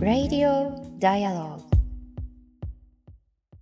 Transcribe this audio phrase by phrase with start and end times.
[0.00, 1.60] Radio Dialogue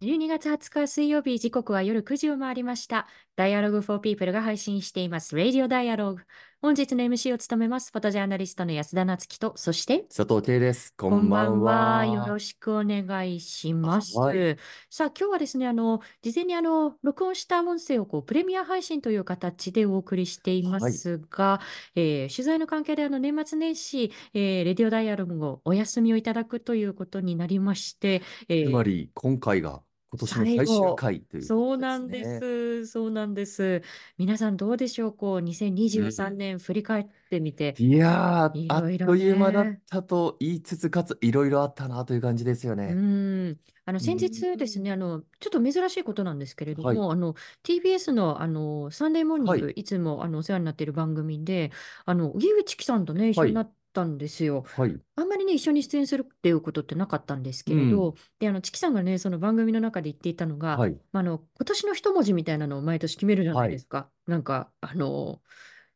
[0.01, 3.09] 12月20日水曜日時刻は夜9時を回りました。
[3.37, 5.35] Dialogue for People が配信しています。
[5.35, 6.19] Radio Dialogue。
[6.65, 7.91] 本日の MC を務めます。
[7.93, 10.95] フォトジャーナリストの安田なつきと、そして、佐藤圭です。
[10.97, 12.07] こんばんは。
[12.07, 14.19] よろしくお願いします。
[14.19, 14.57] はい
[14.89, 21.61] さあ、今日はですね、あの、事前にあの、録音した音声をこう、プレミア配信という形でお送りしていますが、
[21.97, 29.83] えー取材の関係であの、年末年始、えーレディオダイアログをお休みをいただくということになりまして、えーつまり、今回が
[30.15, 32.87] 今年の最終回というそうなんねです。
[32.87, 33.83] そうなんです。
[34.17, 37.75] 皆さんどうでしょうこう、2023年振り返ってみて。
[37.77, 42.95] いやー、あっいろいろという間だっねたと言いつつ、かついろいろあったなという感じですようね。
[42.95, 43.61] ん。
[43.87, 51.71] あの、先日ですね、あの、ちょっと珍しいことなんですけれどはいも、あの、TBS の、あの、サンデーモーニング、はいつも、あの、お世話になっている番組で、
[52.05, 54.65] あの、荻上チキさんとね、一緒になったんですよ。
[54.77, 55.01] はい。
[55.17, 60.99] あんまりね、一緒に出演するっていうことってなかったんですけれど、で、あの、チキさんがね、その番組の中で言っていたのが、はい。
[61.13, 64.11] まあ、あの、今年の一文字みたいなのを毎年決めるじゃないですか。
[64.27, 65.41] なんか、あの、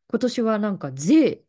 [0.09, 1.41] 今年はなんか、税っ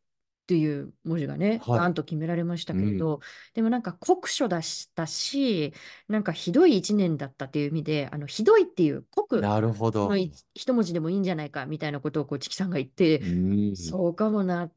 [0.51, 3.21] ていう文字がね、はいバーンと決められましたけれど、
[3.55, 5.73] でもなんか酷暑だしたし、
[6.09, 10.09] なんかひどい一年だったという意味で、あの、ひどいっていう酷なるほど。
[10.09, 13.77] のい一文字でもいいんじゃないかみたいなことをこう、チキさんが言って、うん。
[13.77, 14.73] そうかもな、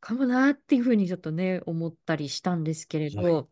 [0.00, 3.48] かもなっていうふうにちょっとね、思ったりしたんですけれど、は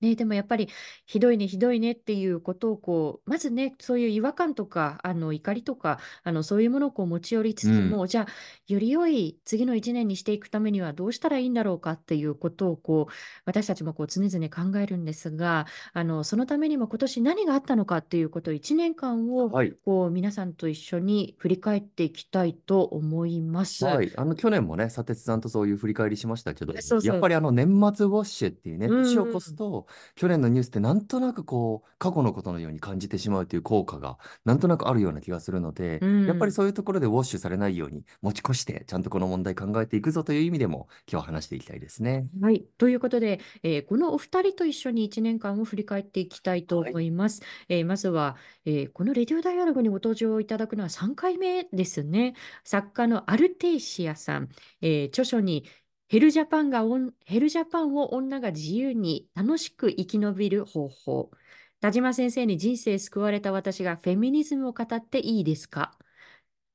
[0.00, 0.68] ね、でもやっぱり
[1.06, 8.26] ひどいね、ひどいねっていうことをこう、まずね、そういう違和感とか、あの怒りとか、あのそういうものをこう持ち寄りつつも、じゃあ、
[8.68, 13.12] より良い次の一年にしていくためにはどうしたらいいんだろうかっていうことをこう、
[13.46, 19.72] 私たちもこう常々考えるんですが、あのそのためにも今年何があったのかっていうことを1年間をはい。
[19.84, 23.84] こう皆さんと一緒に振り返っていきたいと思います。
[23.84, 24.12] はい。
[24.16, 42.28] あの、去年もね、佐哲さんとそういう振り返りしましたけど、そうそうやっぱりあの、年末ウォッシュっていうね、うんうん年を越すと、去年のニュースってなんとなくこう、過去のことのように感じてしまうという効果が、なんとなくあるような気がするので、うんやっぱりそういうところでウォッシュされないように持ち越して、ちゃんとこの問題考えていくぞという意味でも、今日は話していきたいですね。
[42.40, 42.64] はい。
[42.78, 47.42] ということで、えーこのお二人と一緒に1年間を振り返っていきたいと思います。
[47.68, 52.34] えーまずは、えーこのレディオダイアログにご登場いただくのは3回目ですね。
[52.64, 54.48] 作家のアルテイシアさん、
[54.80, 55.64] えー著書に
[56.08, 56.84] ヘルジャパンが
[57.24, 61.30] ヘルジャパンを女が自由に楽しく生き延びる方法。
[61.80, 65.98] 田島先生に人生救われた私がフェミニズムを語っていいですか？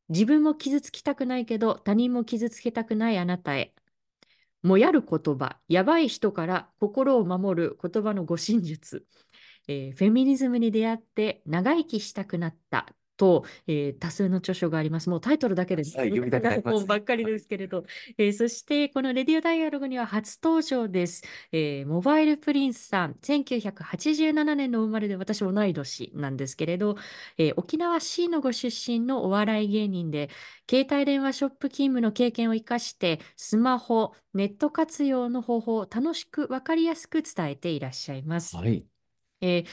[0.10, 3.74] 自分も傷つきたくないけど他人も傷つけたくないあなたへ。
[4.64, 9.06] もやる言葉、やばい人から心を守る言葉の護身術、
[9.68, 12.86] えーフェミニズムに出会って長生きしたくなった
[13.22, 15.10] と、えー多数の著書があります。
[15.10, 15.98] もうタイトルだけです。
[15.98, 17.86] はい読みたくなり本ばっかりですけれど、
[18.18, 21.24] えーそしてこのレディオダイアログには初登場です。
[21.52, 26.96] えーモバイルプリンスさん、1987年の生まれで私同い年なんですけれど、
[27.38, 30.30] えー沖縄市のご出身のお笑い芸人で、
[30.70, 38.58] 携帯電話ショップ勤務の経験を生かして、スマホ、ネット活用の方法を楽しく分かりやすく伝えていらっしゃいます。
[38.58, 38.86] はい。
[39.42, 39.66] えー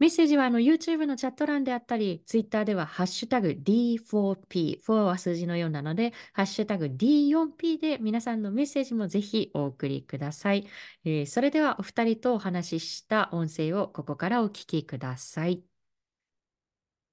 [0.00, 10.66] メッセージはあの YouTube のチャット欄であったり、Twitter ではハッシュタグ D4P、4は数字の4なので、ハッシュタグ D4P で皆さんのメッセージもぜひお送りください。
[11.04, 15.62] えーそれではお二人とお話しした音声をここからお聞きください。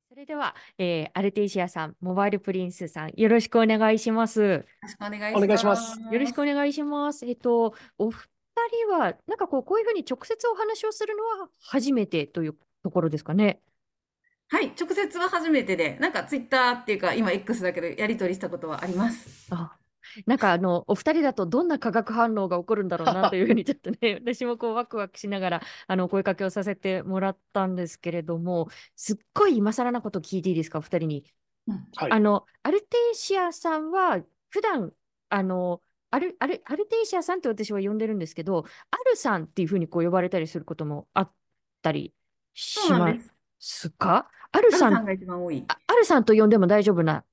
[0.07, 4.41] それでは、えーアルテイシアさん、モバイルプリンスさん、よろしくお願いします。
[4.41, 7.25] よろしくお願いお願いしますよろしくお願いします。
[7.25, 8.29] えっと、お二
[8.87, 12.55] 人は、なんかこう、こういうふうに直接お話をするのは初めてという
[12.87, 13.59] ところですかね。
[14.49, 19.53] はい、直接は初めてで、なんかツイッターっていうか、今 X だけどやり取りしたことはあります。
[19.53, 19.75] あ、
[20.25, 31.25] なんかあの、お二人だとどんな化学反応が起こるんだろうな というふうにちょっとね、私もこうワクワクしながら、あの、お声かけをさせてもらったんですけれども、すっごい今更なこと聞いていいですか、お二人に？
[31.67, 34.93] うんはいあの、アルテイシアさんは、普段、
[35.27, 41.31] あの、アル、アル、アルテイシアさんって私は呼んでるんですけど、アルさんっていうふうにこう呼ばれたりすることもあっ
[41.81, 42.13] たり
[42.57, 43.33] しまそうなんです。
[43.59, 44.29] すか？
[44.51, 45.63] アルさん、アルさんが一番多い。
[45.67, 47.23] あアルさんと呼んでも大丈夫な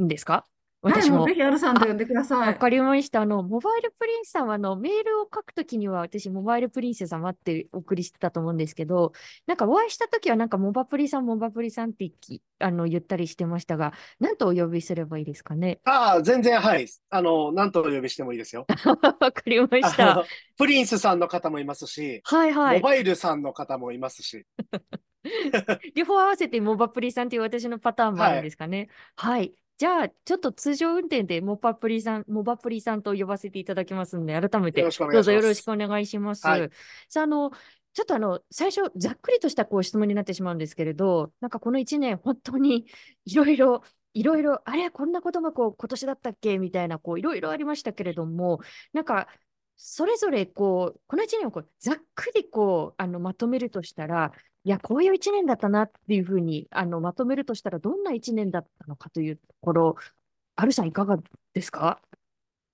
[0.00, 0.46] んですか？
[0.86, 1.34] はい、私ももうぜ。
[1.34, 2.48] ひアルさんと呼んでください。
[2.48, 3.22] わかりました。
[3.22, 9.12] あの、モバイルプリンスさんは、あの、メールを書くときには、私、モバイルプリンス様ってお送りしてたと思うんですけど、
[9.46, 15.80] なんかお会いしたときは、なんか、モバプリさん、モバプリさんってきあの言ったりしてましたが、なんとお呼びすればいいですかね？
[15.84, 16.86] ああ、全然、はい。
[17.10, 18.66] あの、何とお呼びしてもいいですよ。
[19.20, 20.14] わかりましあた。
[20.16, 20.24] の
[20.58, 22.78] プリンスさんの方もいますし、はいはい。
[22.80, 24.46] モバイルさんの方もいますし、
[25.94, 28.88] 両方合わせてモバプリさんっていう私のパターンもあるんですかね？
[29.16, 29.54] はい。
[29.76, 34.80] じゃあ、ちょっと通常運転でモバプリさん、モバプリさんと呼ばせていただきますので、改めて。
[34.80, 35.32] よろしくお願どうします。
[35.32, 36.46] よろしくお願いします。
[36.46, 36.70] はい。
[37.08, 37.50] さあ、あの、
[37.92, 42.86] ちょっとあの、最初、ざっくりとしたこう質問になってしまうんですけれど、なんかこの1年、本当に
[43.24, 43.82] いろいろ、
[44.14, 46.58] いろいろ、あれ、こんなことがこう今年だったっけ？
[46.58, 48.60] みたいな、こういろいろありましたけれども、
[48.92, 49.26] なんか、
[49.76, 54.32] それぞれこう、この1年をこうざっくりこう、あの、まとめるとしたら、
[54.64, 59.96] いや、こういう1年だったなっていうふうに、あの、まとめるとしたら、どんな1年だったのかというところ、
[60.56, 61.18] アルさんいかが
[61.54, 62.00] ですか？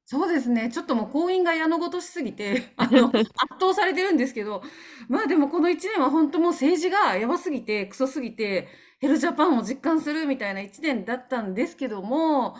[0.06, 0.70] そうですね。
[0.72, 3.30] ちょっともう婚姻が矢のごとしすぎて、 あの、圧
[3.60, 4.62] 倒されてるんですけど、
[5.08, 8.68] まあでもこの1年は本当もう政治がやばすぎて、クソすぎて、
[8.98, 12.56] ヘルジャパンを実感するみたいな1年だったんですけども、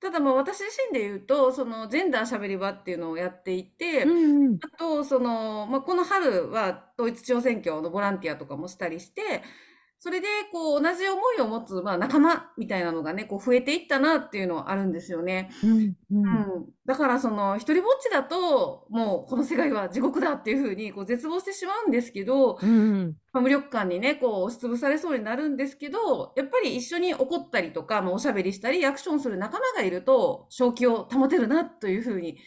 [0.00, 4.58] ただ私自身で言うと、そのジェンダーしゃべり場っていうのをやっていて、うんうん。
[4.62, 9.42] あと、その、まあ、この春は統一地方選挙のボランティアとかもしたりして、
[10.00, 15.50] それで、こう、同じ思いを持つ、まあ、仲間みたいなのがね、こう、増えていったなっていうのはあるんですよね。
[15.64, 16.20] うんうんう
[16.60, 16.66] ん。
[16.86, 22.72] だから、その、一人ぼっちだと、もう、この世界は地獄だっていうふうに、こう、絶望してしまうんですけど、うんう
[23.06, 32.38] んまあ、無力感にね、こう、押しつぶされそうになるんですけど、やっぱり一緒に怒ったりとか、まあ、おしゃべりしたり、アクションする仲間がいると、正気を保てるな、というふうに、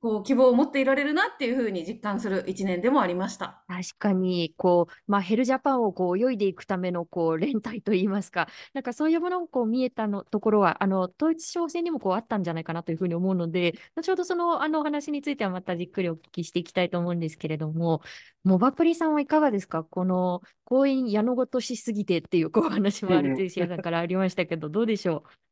[0.00, 3.62] こう、希望を持っていられるなっていうふうに実感する一年でもありました。
[3.68, 18.00] 確かに、こう、まあ、ヘルジャパンをこう泳いでいくためのこう連帯といいますか、なんかそういうものをこう見えたのところは、あの統一地方選にもこうあったんじゃないかなというふうに思うので、後ほどそのあのお話についてはまたじっくりお聞きしていきたいと思うんですけれども、
[18.42, 19.84] モバプリさんはいかがですか？
[19.84, 25.49] この婚姻矢のごとしすぎてっていうこうお話もアルテイシアさんからありましたけど、どうでしょう？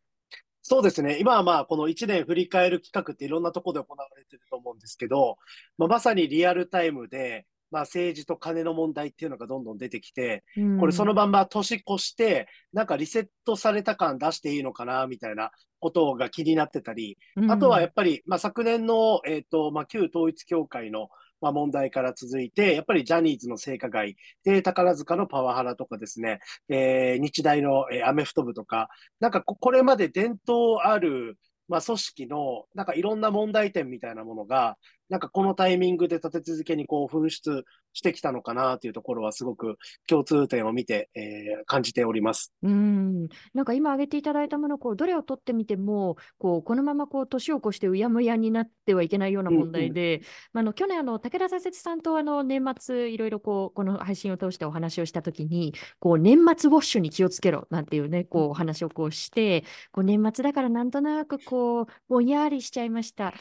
[0.69, 1.17] そうですね。
[1.19, 5.38] 今はまあ、この1年振り返る企画っていろんなところで行われてると思うんですけど、
[5.79, 21.09] まあ、まさにリアルタイムで、まあ、政治と金の問題っていうのがどんどん出てきて、うこれその場、まんま年越して、なんかリセットされた感出していいのかな、みたいなことが気になってたり、うんあとはやっぱり、まあ、昨年の、えっと、まあ、旧統一教会の、
[21.40, 28.88] まあ、問題から続いて、やっぱりジャニーズの性加害、で、宝塚のパワハラとかですね、えー日大の、えーアメフト部とか、
[29.20, 31.38] なんかこ、これまで伝統ある、
[31.69, 34.76] まあ、組織の、なんかいろんな問題点みたいなものが、
[35.08, 39.76] なんかこのタイミングで立て続けにこう噴出してきたのかなというところはすごく
[40.06, 42.52] 共通点を見て、えー感じております。
[42.62, 50.22] うん、なんか今挙げていただいたもの、こうどれを取ってみても、こうこのままこう年を越してうやむやになってはいけないような問題で、
[50.52, 63.34] まあ、あの去年あの、武田左折さんとあの年末、いろいろこうこの配信を通してお話をしたときに、こう年末ウォッシュに気をつけろなんていうね、こうお話をこうして、こう年末だからなんとなくこうぼんやりしちゃいました。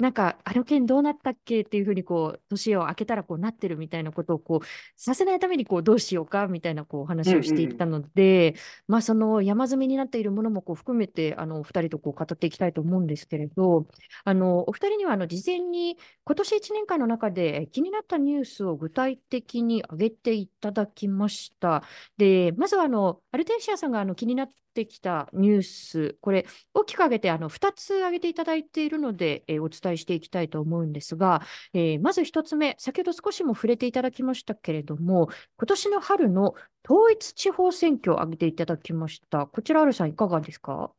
[0.00, 4.66] なんか、あの件どうなったっけっていうふうに、こう、年を明けたらこうなってるみたいなことを、こう、
[4.96, 8.54] させないために、こう、どうしようかみたいな、こう、話をしていったので、
[8.88, 13.86] まあ、その山積みになっているものもこう含めて、あの、お二人とこう語っていきたいと思うんですけれど、
[14.24, 21.82] あの、お二人には、あの、事前に、今年1年間の中で気になったニュースを具体的に挙げていただきました。
[22.16, 31.42] で、まずは、あの、アルテンシアさんが、あの、気になってきたニュース、これ、大きく挙げて、あの、2つ挙げていただいているので、えーお伝えしていきたいと思うんですが、
[31.74, 35.28] えーまず1つ目、先ほど少しも触れていただきましたけれども、
[35.58, 36.54] 今年の春の
[36.88, 39.46] 統一地方選挙を挙げていただきました。
[39.46, 40.92] こちら、あるさん、いかがですか？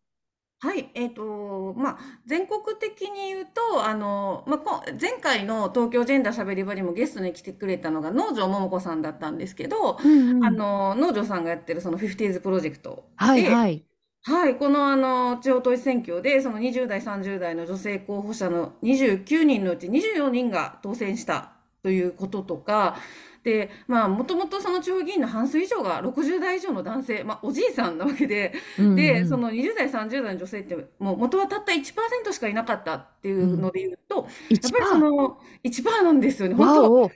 [0.64, 13.84] はい、えっと、まあ、全国的に言うと、あの、まあ、こ前回の東京ジェンダーしゃべり場にもゲストに来てくれたのが農場桃子さんだったんですけど、うんうんあの、農場さんがやってるその 50s プロジェクトはいで、はい。
[14.24, 22.98] はい、このあの地方統一選挙で、その20代、30代の女性候補者の29人のうち24人が当選したということとか、
[23.44, 29.30] で、まあ、もともとその地方議員の半数以上が60代以上の男性、まあ、おじいさんなわけで、うんで、うん。
[29.30, 37.12] その20代、30代の女性って、もう元はたった1%しかいなかったっていうので言うと、やっぱりその1%なんですよね、本当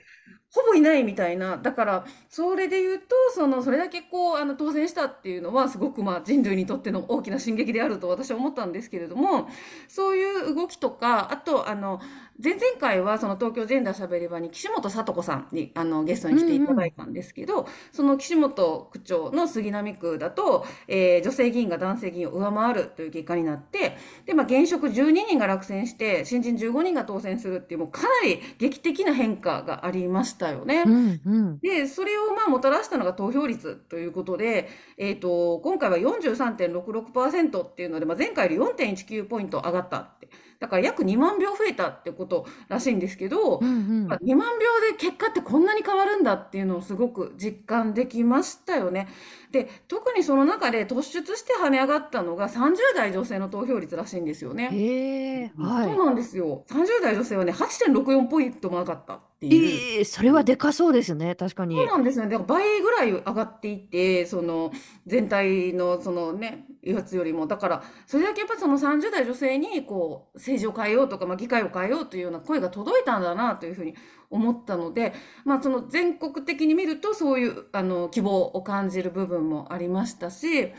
[0.56, 1.58] ほぼいないみたいな。
[1.58, 9.48] だから、それで言うと、その、それだけこう、あの、当選したっていうのは、すごくまあ、人類にとっての大きな進撃であると私は思ったんですけれども、
[9.86, 12.00] そういう動きとか、あと、あの、
[12.42, 30.84] 前々回は、その東京ジェンダーしゃべり場に岸本聡子さんに、あの、ゲストに来ていただいたんですけど、その岸本区長の杉並区だと、えー女性議員が男性議員を上回るという結果になって、で、まあ、現職12人が落選して、新人15人が当選するっていう、もうかなり劇的な変化がありましたよね。
[30.86, 31.58] うんうん。
[31.60, 40.28] で、それをまあもたらしたのが投票率ということで、えっと、今回は43.66%っていうので、まあ、前回より4.19ポイント上がったって。
[40.58, 43.70] だから約2万票増えたってこことらしいんですけど、うんう
[44.04, 49.08] んまあ2万秒で結果ってこんなに変わるんだっていうのをすごく実感できましたよね。
[49.50, 54.70] で、特にその中で突出して跳ね上がったのが30代女性の投票率らしいんですよね。
[54.72, 56.64] へえ、はそうなんですよ。
[56.68, 59.48] 30代女性はね、8.64ポイントも上がったってい。
[59.50, 59.96] いう。
[59.98, 61.76] ええ、それはでかそうですね、確かに。
[61.76, 62.26] そうなんですね。
[62.28, 64.72] だから倍ぐらい上がっていて、その
[65.06, 67.46] 全体のそのね、やつよりも。
[67.46, 73.94] だから、それだけやっぱりその30代女性にこう、政治を変えようとか、まあ、議会を変えようというような声が届いたんだなというふうに
[74.30, 75.12] 思ったので、
[75.44, 80.72] まあ、その全国的に見るとそういうあの希望を感じる部分もありましたし、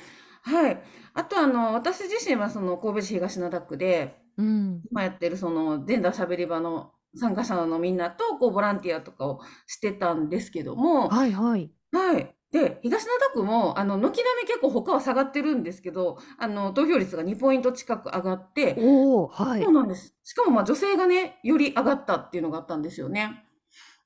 [0.44, 0.82] はい。
[1.14, 4.84] あとあの、私自身はその神戸市東灘区で、うん。
[4.92, 11.72] 今やってるそのジェンダーしゃべり場の参加者のみんなとこうボランティアとかをしてたんですけども、はいはい。
[11.92, 12.37] はい。
[12.52, 19.74] で、東灘区も、あの、軒並み結構他は下がってるんですけど、あの、投票率が2ポイント近く上がって、おお、はいそう。
[19.74, 20.16] なんです。
[20.24, 23.44] しかもまあ女性がね、より上がったっていうのがあったんですよね。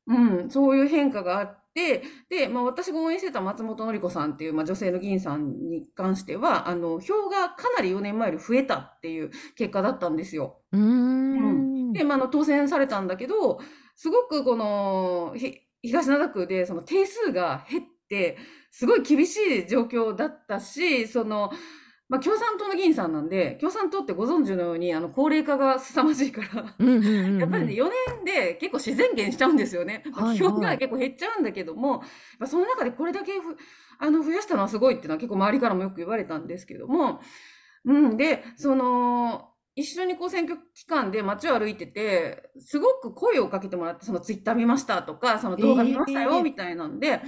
[0.07, 10.61] うん、そういう変化があって、で、まあ私が応援してた松本紀子さんっていう、まあ、女性の議員さんに関しては、あの、票がかなり4年前より増えたっていう結果だったんですよ。
[10.71, 11.93] うーん。
[11.93, 13.59] で、まあ、あの当選されたんだけど、
[13.95, 17.90] すごくこのひ東灘区でその定数が減って、
[18.71, 21.51] すごい厳しい状況だったし、その、
[22.11, 27.39] まあ、共産党の議員さんなんで、共産党ってご存知のように、あの、高齢化が凄まじいから、うんうんうんうん。
[27.39, 30.03] やっぱりね、4年で結構自然減しちゃうんですよね。
[30.13, 32.01] はいはい票が結構減っちゃうんだけども、やっ
[32.39, 33.55] ぱその中でこれだけふ
[33.97, 37.21] あの増やしたのはすごいっていうのは結構周りからもよく言われたんですけども、
[37.85, 47.21] うん、で、その、一緒にこう選挙期間で街を歩いてて、すごく声をかけてもらって、そのツイッター見ましたとか、その動画見ましたよええみたいなんで、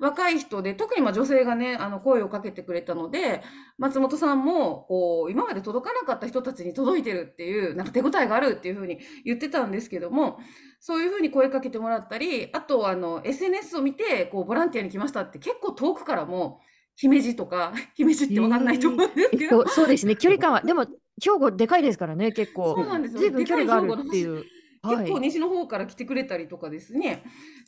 [0.00, 3.42] 若い人で、特にまあ女性がね、あの声をかけてくれたので、
[3.78, 10.38] 松本さんも、こう、今まで届かなかった人たちに届いてるっていう、なんか手応えがあるっていうふうに言ってたんですけども、
[10.80, 16.60] そういうふうに声かけてもらったり、あと、あの、SNS を見て、こう、ボランティアに来ましたって結構遠くからも、
[16.94, 20.16] 姫路とか、 姫路ってわかんないと思うんですけど、えっと、そうですね。
[20.16, 20.84] 距離感は、でも、
[21.20, 22.74] 兵庫でかいですからね、結構。
[22.76, 23.20] そうなんですよ。
[23.20, 24.44] ずいぶん距離があるっていう。
[24.94, 25.04] はい。
[25.04, 27.24] 結構西の方から来てくれたりとかですね。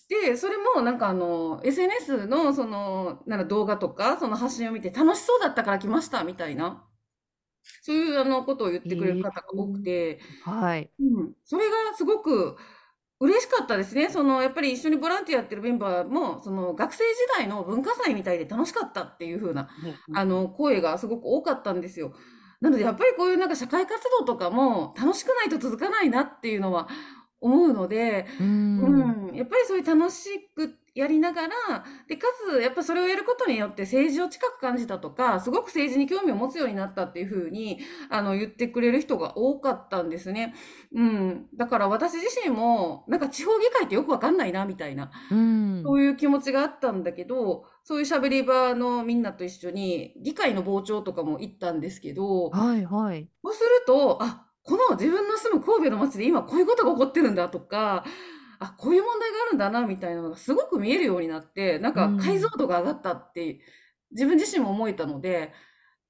[0.09, 6.87] で、それもなんかあの、SNS のその、なんか動画とか、その発信を見て楽しそうだったから来ましたみたいな、
[7.83, 10.91] そういうあのことを言ってくれる方が多くて、はい。
[11.01, 12.57] うん、それがすごく
[13.21, 14.11] 嬉しかったですね。
[14.11, 19.69] その、やっぱり一緒にボランティアやってるメンバーも、その学生時代の文化祭みたいで楽しかったっていう風な
[20.13, 22.15] あの、声がすごく多かったんですよ。
[22.61, 26.89] なので、やっぱりこういうなんか社会活動とかも楽しくないと続かないなっていうのは
[27.41, 28.45] 思うので、う。
[28.45, 28.47] う
[28.89, 37.79] んん、やっぱりそういう楽しくやりながら、で、かつ、やっぱそれをやることによって政治を近く感じたとか、すごく政治に興味を持つようになったっていうふうに、
[38.09, 40.55] あの、言ってくれる人が多かったんですね。
[40.95, 41.47] うん。
[41.57, 45.11] だから私自身も、なんか地方議会ってよくわかんないな、みたいな。
[45.31, 45.83] うん。
[45.85, 53.29] そういう気持ちがあったんだけど、そういう喋り場のみんなと一緒に、議会の傍聴とかも行ったんですけど、はいはい。
[53.45, 58.05] そうすると、あ、この自分の住む神戸の街で今こういうことが起こってるんだとか、
[58.61, 63.61] あ、こういう問題があるんだな、みたいなのがすごく見えるようになって、なんかうん解像度が上がったって、
[64.13, 65.53] 自分自身も思えたので、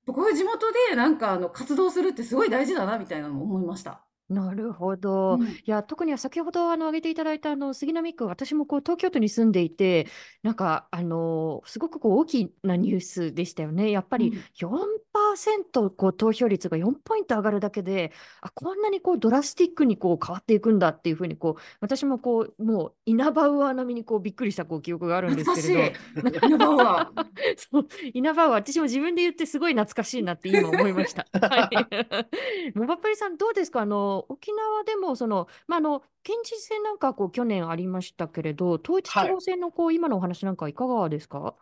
[0.07, 4.10] こういう地元でなんかあの活動するってすごい大事だな、みたいなのも思いました。
[4.30, 5.38] なるほど。
[5.40, 10.06] うんいや、特には先ほどあの挙げていただいたあの杉並区、私もこう東京都に住んでいて、
[10.44, 13.90] なんかあのすごくこう大きなニュースでしたよね。
[13.90, 25.90] やっぱり4%こう投票率が4ポイント上がるだけで、あ、こんなにこうドラスティックにこう変わっていくんだっていうふうにこう私もこうもうイナバウアー並みにこうびっくりしたこう記憶があるんですけれ
[26.22, 26.30] ど。
[26.32, 26.46] しい。
[26.46, 27.12] 稲葉は。
[27.58, 31.26] そう、イナバウアー、私も自分で言ってすごい懐かしいなって今思いました。
[31.32, 32.70] はい。
[32.78, 33.80] モバプリさん、どうですか？
[33.80, 41.55] あの、沖縄でも、その、まあ、あの、県知事選なんかこう去年ありましたけれど、統一地方選のこう今のお話なんかいかがですか？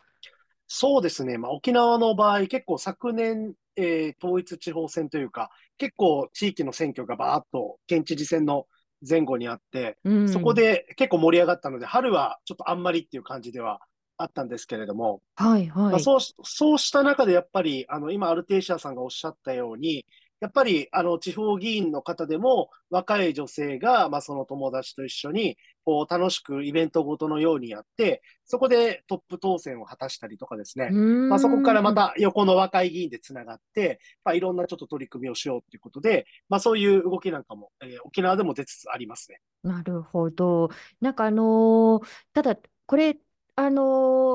[0.67, 1.39] そうですね。
[1.39, 8.67] まあ、沖縄の場合、結構昨年、えー統一地方選というか、結構地域の選挙がバーッと県知事選の
[9.09, 10.29] 前後にあって、うん。
[10.29, 13.81] そこで結構盛り上がったので、春はちょっとあんまりっていう感じでは
[14.17, 15.93] あったんですけれども、はいはい。
[15.93, 20.05] まあ、そうし、そうした中でやっぱり、あの、今、アルテイシアさんがおっしゃったように、
[20.41, 30.97] やっぱり、あの、地方議員の方でも、若い女性が、まあ、その友達と一緒に、こう、楽しくイベントごとのようにやって、そこでトップ当選を果たしたりとかですね。
[31.29, 39.41] まあ、そこからまた横の若い議員でつながって、まあ、いろんなちょっと取り組みをしようということで、まあ、そういう動きなんかも、えー沖縄でも出つつありますね。
[39.63, 40.71] なるほど。
[41.01, 43.19] なんかあのーただこれ
[43.59, 43.83] あの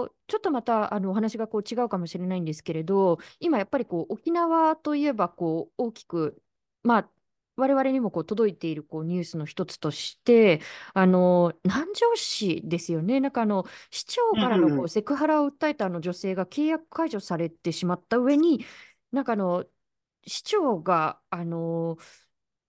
[0.10, 6.42] ーちょっとまたあのお話がこう違うかもしれないんですけれど、今やっぱりこう沖縄といえばこう大きく
[6.82, 7.10] まあ
[7.56, 10.62] 我々にもこう届いているこうニュースの一つとして、
[10.94, 18.66] あの南城市ですよね、なんかあの市長からのこうんセクハラを訴えたあの女性が契約解除されてしまった上に、
[19.12, 19.66] なんかあの
[20.26, 21.98] 市長があの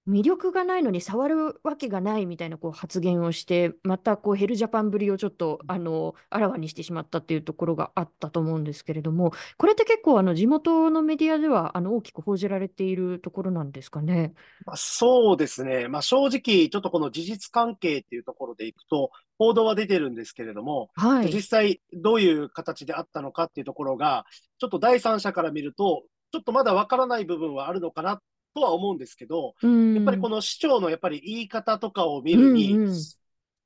[0.09, 14.35] 魅力がないのに触るわけがないみたいなこう発言をして、またこうヘルジャパンぶりをちょっとあのあらわにしてしまったっていうところがあったと思うんですけれども、これって結構あの地元のメディアではあの大きく報じられているところなんですかね？
[14.67, 15.89] まあ、そうですね。
[15.89, 21.33] まあ、正直、ちょっとこの事実関係っていうところでいくと、報道は出てるんですけれども、はい。
[21.33, 24.25] 実際どういう形であったのかっていうところが、
[24.59, 28.21] ちょっと第三者から見ると、ちょっとまだわからない部分はあるのかな
[28.55, 29.95] とは思うんですけど、うん。
[29.95, 32.97] やっぱりこの市長のやっぱり言い方とかを見るに、うんうん。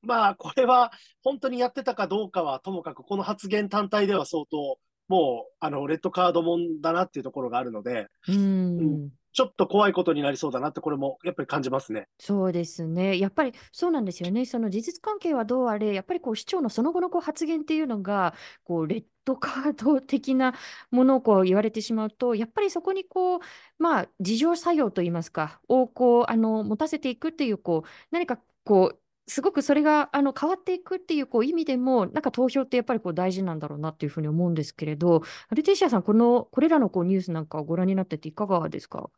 [0.02, 0.92] まあ、これは
[1.23, 4.78] 本当にやってたかどうかはともかく、この発言単体では相当、
[5.09, 12.09] もう、あの、レッドカードもんだなっていうところがあるので、うんちょっと怖いことになりそうだなって、これもやっぱり感じますね。
[12.18, 13.21] そうですね。
[13.21, 14.47] やっぱりそうなんですよね。
[14.47, 20.54] その事実関係はどうあれ、やっぱりこう市長のその後のこう発言っていうのが、こうレッドカード的な
[20.90, 23.40] ものをこう言われてしまうと、やっぱりそこにこう、
[23.78, 28.99] まあ、自浄作用といいますか、をこうあの持たせていくっていう、こう何かこう、
[29.30, 39.11] すごくそれがあの変わっていくっていうこう意味でも、なんか投票ってやっぱりこう大事なんだろうなっていうふうに思うんですけれど、アルテイシアさん、このこれらのこうニュースなんかをご覧になってていかがですか？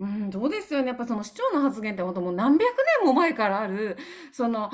[0.00, 0.88] うん、どうですよね。
[0.88, 2.62] やっぱその市長の発言って本当もう何百
[3.00, 3.96] 年も前からある、
[4.32, 4.70] その、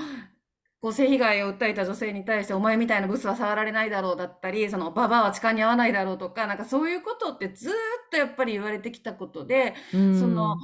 [0.80, 7.74] こう性被害を訴えた女性に対して、お前みたいなブスは触られないだろうだったり、その、ババアは痴漢に合わないだろうとか、なんかそういうことってずーっ
[8.10, 10.56] とやっぱり言われてきたことで、うんその、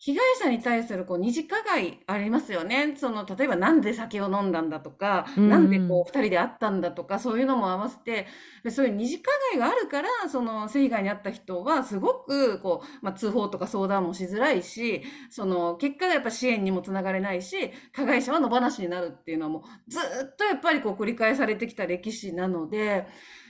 [0.00, 2.94] 被害者に対するこう二次加害ありますよね。
[2.96, 8.28] その、例えばなんで酒を飲んだんだとか、うんなんでこう二人で会ったんだとか、そういうのも合わせて、
[8.62, 23.08] でそういう二次加害があるから、その性被害に遭った人はすごくこう、まあ、通報とか相談もしづらいし、その結果がやっぱ支援にもつながれないし、加害者は野放しになるっていうのはもうずっとやっぱりこう繰り返されてきた歴史なので、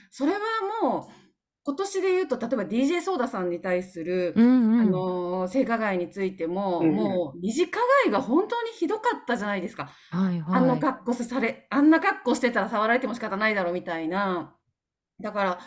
[0.09, 0.39] それは
[0.81, 1.18] もう
[1.65, 9.89] 今年で言うと、例えば DJ ソーダさんに対する、うんうんあのー性加害についても、うんうんもう二次加害が本当にひどかったじゃないですか。
[10.11, 10.61] はいはい。
[10.61, 14.55] あの格好され、あんな格好してたら触られても仕方ないだろうみたいな。
[15.21, 15.59] だから、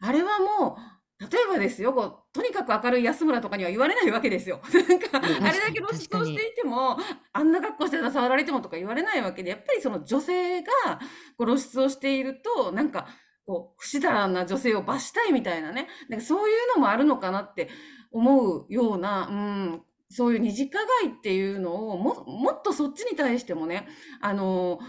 [0.00, 4.60] あれはもう、例えばですよ、こう、とにかく明るい安村とかには言われないわけですよ。
[4.72, 6.96] なんか、うんあれだけ露出をしていても、
[7.32, 10.70] あんな格好してたら触られてもとか言われないわけで、やっぱりその女性が
[11.36, 13.08] こう露出をしていると、なんか、
[13.48, 15.88] こう、不死だらな女性を罰したいみたいなね。
[16.10, 17.70] なんかそういうのもあるのかなって
[18.12, 23.88] 思うような、うん、そういう二次加害っていうのをも、もっとそっちに対してもね、
[24.20, 24.80] あの、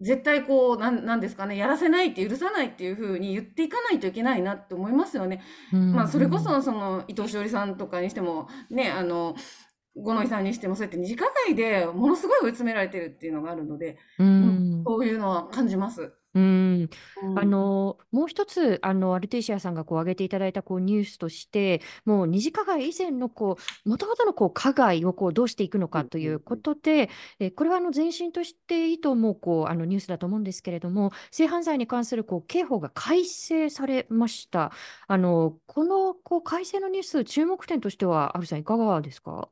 [0.00, 5.42] 絶対こう、なん、なんですかね、やらせないって許さないっていうふうに言っていかないといけないなって思いますよね。
[5.72, 9.34] まあ、それこそ、その、伊藤詩織さんとかにしても、ね、あの、
[9.96, 16.12] 五ノ井さんにしても、そうやって二次加害でものすごい追い詰められてるっていうのがあるので、うん、そういうのは感じます。
[16.34, 17.38] うん、うん。
[17.38, 34.72] あのもう一つあのアルテイシアさんがこう挙げていただいたこうニュースとしてもう二次加害以前のこう元々のこう加害をこうどうしていくのかということで、えこれはあの前進としていいと思うこうあのニュースだと思うんですけれども性犯罪に関するこう刑法が改正されました。
[35.06, 39.48] あのこのこう改正のニュース注目点としてはアルさんいかがですか？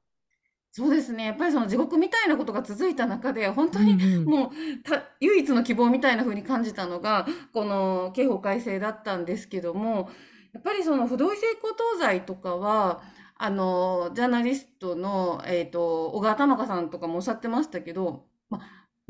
[0.74, 1.26] そうですね。
[1.26, 4.50] やっぱりその地獄みたいなことが続いた中で、本当にうんうんもう
[4.82, 10.08] た唯一の希望みたいな風に感じたのが、この刑法改正だったんですけども、
[10.54, 13.02] やっぱりその不同意性交等罪とかは、
[13.36, 18.60] あの、ジャーナリストの、えっと、小川玉香さんとかもおっしゃってましたけど、ま、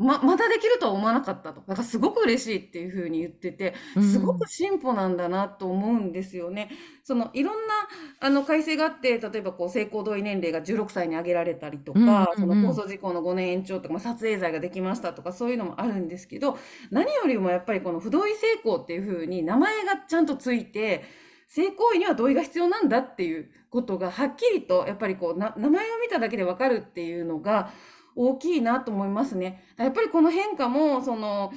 [0.03, 1.62] ま、まだできるとは思わなかったと。
[1.67, 6.71] だからすごく嬉しいっていう風に言ってて、すごく進歩なんだなと思うんですよね。
[7.05, 7.75] そのいろんな
[8.21, 16.59] あの改正があって、例えばこう性交同意年齢が16歳に上げられたりとか、うんうんうんその控訴事項の5年延長とか、まあ、撮影罪ができましたとか、そういうのもあるんですけど、
[16.91, 21.05] 何よりもやっぱりこの不同意性交っていうふうに名前がちゃんとついて、
[21.53, 27.71] 性行為には同意が必要なんだっていうことがはっきりとやっぱりこうな名前を見ただけでわかるっていうのが
[28.16, 29.64] 大きいなと思いますね。
[29.77, 31.53] やっぱりこの変化もその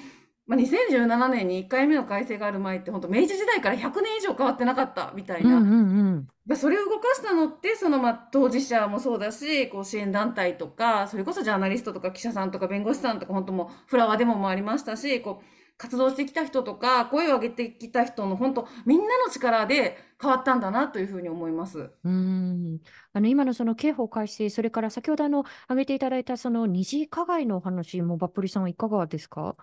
[0.47, 15.45] まあ、2017年に1回目の改正がある前って本当明治時代から100年以上変わってなかったみたいな、うんうんうんでそれを動かしたのってそのまあ当事者もそうだしこう支援団体とかそれこそジャーナリストとか記者さんとか弁護士さんとか本当もうフラワーデモもありましたしこう
[15.77, 21.91] 活動してきた人とか声を上げてきた人の本当みんなの力で変わったんだなというふうに思います。
[22.03, 22.79] うん
[23.13, 29.55] あの今のその刑法改正、それから先ほどあの挙げていただいたその二次加害のお話も、バップリさんはいかがですか？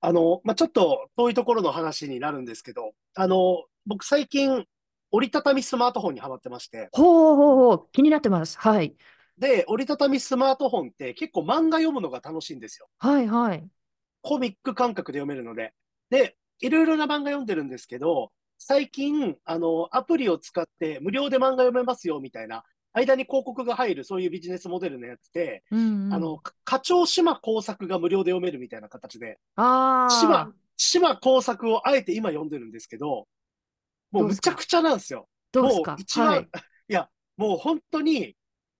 [0.00, 4.66] あの、まあ、ちょっと遠いところの話になるんですけど、あの、僕最近
[5.10, 8.58] 折りたたみスマートフォンにハマってまして、ほうほうほう、気になってます。
[8.58, 8.94] はい。
[9.38, 12.88] で、折りたたみスマートフォンって結構漫画読むのが楽しいんですよ。
[12.98, 13.66] はいはい。
[14.24, 15.74] コミック感覚で読めるので。
[16.08, 26.14] で、いろいろな漫画読んでるんですけど、最近、あの、アプリを使って無料で漫画読めますよみたいな、間に広告が入るそういうビジネスモデルのやつで、うんうん。
[26.14, 29.38] あの、か課長島工作が無料で読めるみたいな形で、
[30.08, 33.28] 島、島工作をあえて今読んでるんですけど、
[34.10, 35.28] もうむちゃくちゃなんですよ。
[35.52, 35.96] どうですか？
[35.98, 36.48] 一番、はい。
[36.88, 38.36] い、や、もう本当に、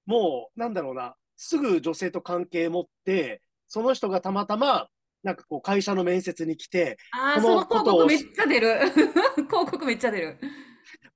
[0.06, 4.88] もう、なんだろうな、すぐ女性と関係持って、その人がたまたま、
[5.24, 8.78] なんかこう、会社の面接に来て、ああ、こその広告めっちゃ出る。
[9.48, 10.38] 広告めっちゃ出る。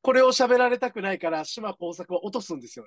[0.01, 2.87] これを喋られたくないから、島工作を落とすんですよ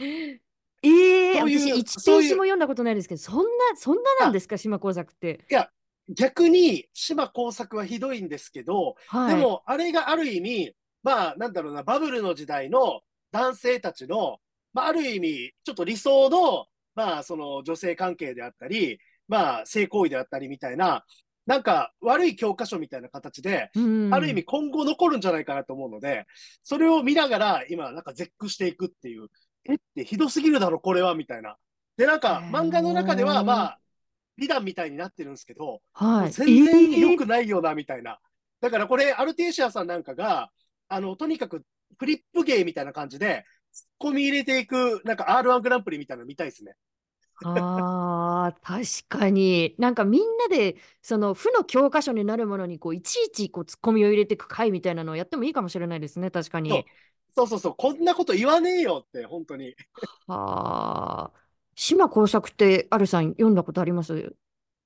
[0.00, 0.40] ね。
[0.82, 3.42] ええそういう私1ページも読んだことないですけど、そんな、
[3.76, 5.44] そんななんですか、島工作って？
[5.50, 5.70] いや、
[6.08, 9.36] 逆に、島工作はひどいんですけど、はい。
[9.36, 14.38] でも、あれがある意味、まあ、なんだろうな、バブルの時代の男性たちの、
[14.72, 21.04] まあ、ある意味、ちょっと理想の、まあ、その女性関係であったり、まあ、性行為であったりみたいな、
[21.46, 26.26] なんか悪い教科書みたいな形で、うんある意味今後残るんじゃないかなと思うので、
[26.62, 29.28] それを見ながら今、なんか絶句していくっていう、
[29.68, 31.56] えってひどすぎるだろ、これは、みたいな。
[31.96, 33.78] で、なんか漫画の中では、まあ、
[34.36, 36.30] 美談みたいになってるんですけど、はい。
[36.30, 38.18] 全然ええ良くないよな、みたいな。
[38.60, 40.50] だからこれ、アルテイシアさんなんかが、
[40.88, 41.64] あの、とにかく
[41.98, 46.74] フリップ芸みたいな感じで、ツッコミ入れていく、なんか R1 グランプリみたいなの見たいですね。
[47.42, 49.74] ああ、確かに。
[49.78, 56.86] なんかみんなで、その負の教科書になるものに、こう、いちいちこうツッコミを入れていく回みたいなのをやってもいいかもしれないですね、確かそうに。
[57.34, 59.76] そうそうそう、こんなこと言わねえよって、本当に。
[60.26, 61.40] はあ。
[61.74, 64.34] 島工作って、アルさん読んだことあります？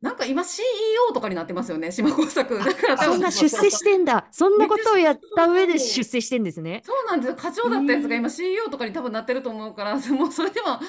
[0.01, 0.65] なんか今 CEO
[1.13, 2.57] とかになってますよね、島工作。
[2.57, 4.27] だから多分そんな出世してんだ。
[4.31, 6.83] そんなことをやった上で出世してんですね。
[6.87, 7.37] そうなんですよ。
[7.37, 10.81] 課長だったやつが今 CEO とかに多分なってると思うから、 もうそれでも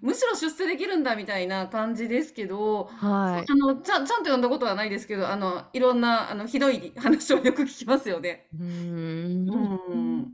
[0.00, 3.50] むしろ出世できるんだみたいな感じですけど、はい。
[3.50, 8.46] あの、ちゃん、ちゃんと読んだことはないですけど、あの、いろんな、あの、ひどい話をよく聞きますよね。
[8.54, 10.26] うーんうん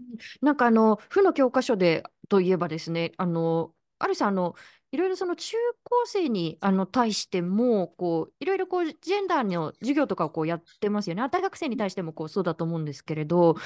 [0.43, 4.55] なんかあの、負の教科書でといえばですね、あの、あるさん、あの、
[4.97, 11.29] いろいろその中高生にあの対しても、こう、いろいろこう、ジェンダーの授業とかをこうやってますよね。
[11.31, 13.57] 大学生に対してもこうそうだと思うんですけれど、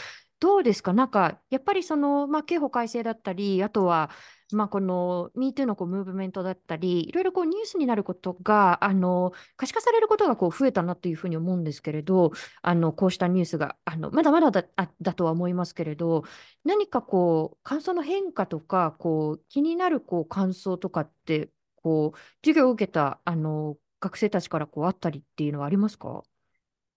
[0.40, 0.92] どうですか？
[0.94, 4.10] なんか、やっぱりその、まあ、刑法改正だったり、あとは、
[4.52, 14.64] まあ、この MeToo のこうムーブメントだったり、いろいろこうニュースになることが、あの、可視化されることがこう増えたなというふうに思うんですけれど、あの、こうしたニュースが、あの、まだまだだ、
[15.00, 16.24] だとは思いますけれど、
[16.64, 26.22] 何かこう、感想の変化とか、こう、気になるこう感想とかって、こう、授業を受けた、あの、学生たちからこうあったりっていうのはありますか？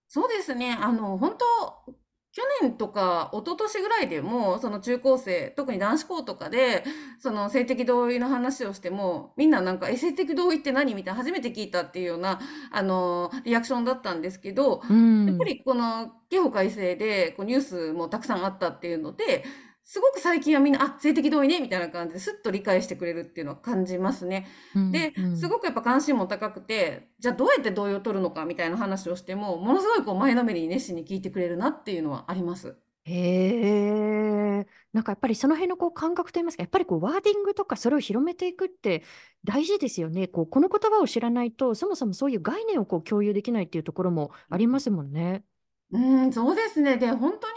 [0.08, 0.72] そうですね。
[0.80, 1.94] あの、本当
[2.34, 6.82] 去年とか一昨年ぐらいでも、その中高生、特に男子校とかで、
[7.20, 12.40] その性的同意の話をしても、みんななんか、え、性的同意って何みたいな、初めて聞いたっていうような、
[12.72, 15.26] あの、リアクションだったんですけど、うん。
[15.28, 19.44] やっぱりこの刑法改正でこうニュースもたくさんあったっていうので、
[19.84, 24.46] すごく最近はみんな、あ、性的同意ね、みたいな感じですっと理解してくれるっていうのは感じますね。
[24.74, 32.76] うんで、うんすごくやっぱ関心も高くて、じゃあどうやって同意を取るのかみたいな話をしても、ものすごいこう前のめりに熱心に聞いてくれるなっていうのはあります。
[33.06, 39.02] へえ、なんかやっぱりその辺のこう感覚といいますか、やっぱりこうワーディングとかそれを広めていくって
[39.44, 40.26] 大事ですよね。
[40.28, 45.44] こうこの言葉を知らないと、そもそもそういう概念をこう共有できないっていうところもありますもんね。
[45.90, 46.96] うーん、そうですね。
[46.98, 47.54] で、本当に、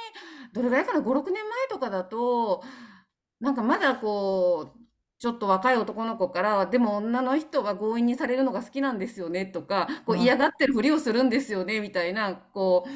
[0.53, 2.63] どれぐらいかな、5、6年前とかだと、
[3.39, 4.79] なんかまだこう、
[5.19, 10.21] ちょっと若い男の子から、でも女の人は強引にされるのが好きなんですよねとか、こううん。
[10.21, 12.89] 嫌がってるふりをするんですよねみたいな、こう、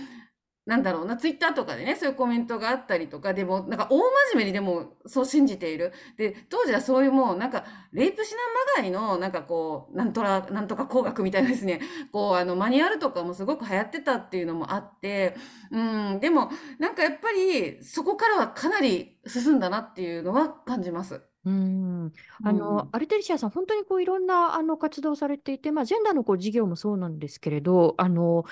[0.71, 3.97] なんだろうな、ツイッターとかでね、そういうコメントがあったりとか、でも、なんか大
[4.33, 5.91] 真面目にでもそう信じている。
[6.17, 8.39] で、当時はそういうもう、なんか、レイプシナ
[8.77, 11.81] まがいの、なんかこう、なんとら、なんとか工学みたいなですね、
[12.13, 15.35] こう、あの、マニュアルとかもすごく流行ってたっていうのもあって、
[15.71, 15.77] う
[16.15, 21.21] ん、でも、なんかやっぱり、そこからはかなり進んだなっていうのは感じます。
[21.43, 28.43] うん、あうのん、アルテリシアさん、本当にこういろんなあの活動をされていて、まあ、ジェンダーのこう事業もそうなんですけれど、あの、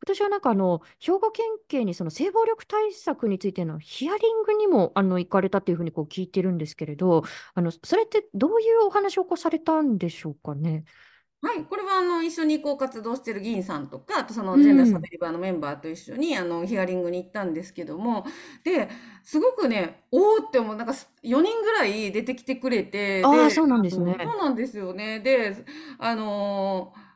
[0.00, 7.22] 私はなんかあの、兵庫県警にその性暴力対策についてのヒアリングにもあの行かれたというふうにこう聞いてるんですけれど、
[7.54, 10.84] あの、それってどういうお話をこうされたんでしょうかね？
[11.40, 18.26] はい、これはあの一緒にこう活動している議員さんとか、あとそのうんジェンダーサベリバーのメンバーと一緒にあのヒアリングに行ったんですけども、
[18.64, 18.88] で、
[19.22, 24.16] すごくね、おーって思う、なんか4人ぐらい出てきてくれて、ああ、で、そうなんですね。
[24.24, 25.20] そうなんですよね。
[25.20, 25.64] で、
[25.98, 27.07] あのー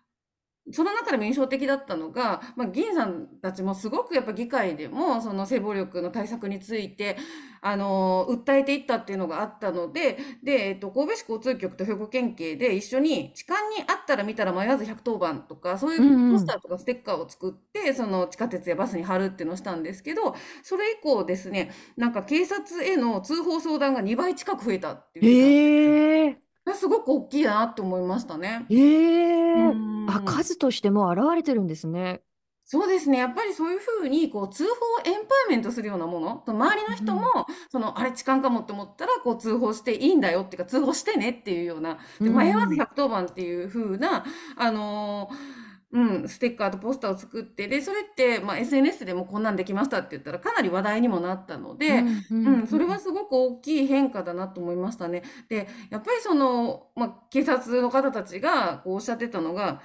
[0.70, 7.16] その中でも印象的だったのが、まあ、議員さんたちもすごくやっぱ議会でもその性暴力の対策について、
[7.64, 28.66] あの訴えていったっていうのがあったのでで、えっと、神戸市交通局と兵庫県警で一緒に痴漢にあったら見たら迷わず110番とかそういうポスターとかステッカーを作って、その地下鉄やバスに貼るっていうのをしたんですけどそれ以降ですねなんか警察への通報相談が2倍近く増えたっていうええすごく大きいなと思いましたね。
[28.70, 32.22] ええうんあ、数としても現れてるんですね。
[32.64, 33.18] そうですね。
[33.18, 44.24] やっぱりそういうふうに、こう、通報をエンパワーメントするようなもの、と周りの人も、その、あれ痴漢かもって思ったら、こう、通報していいんだよっていうか、通報してねっていうような、でうん迷わず110番っていうふうな、
[44.56, 45.61] あのー
[45.92, 55.22] うん、ステッカーとポスターを作って、で、それって、まあ、SNS でもこんなんできましたって言ったら、かなり話題にもなったので、うんうん、それはすごく大きい変化だなと思いましたね。
[55.50, 59.82] で、やっぱりその、まあ、警察の方たちがこうおっしゃってたのが、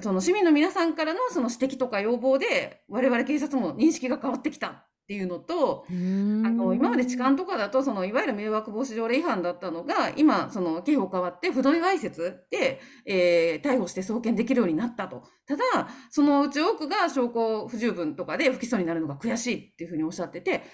[0.00, 15.22] その市民の皆さんからのその指摘とか要望で、我々警察も認識が変わってきたっていうのと、あの今まで痴漢とかだとそのいわゆる迷惑防止条例違反だったのが今その刑法変わって不同意わいせつで、えー逮捕して送検できるようになったと。
[15.46, 15.62] ただ
[16.10, 20.64] そのうち多くが証拠不十分とかで不起訴になるのが悔しいっていうふうにおっしゃってて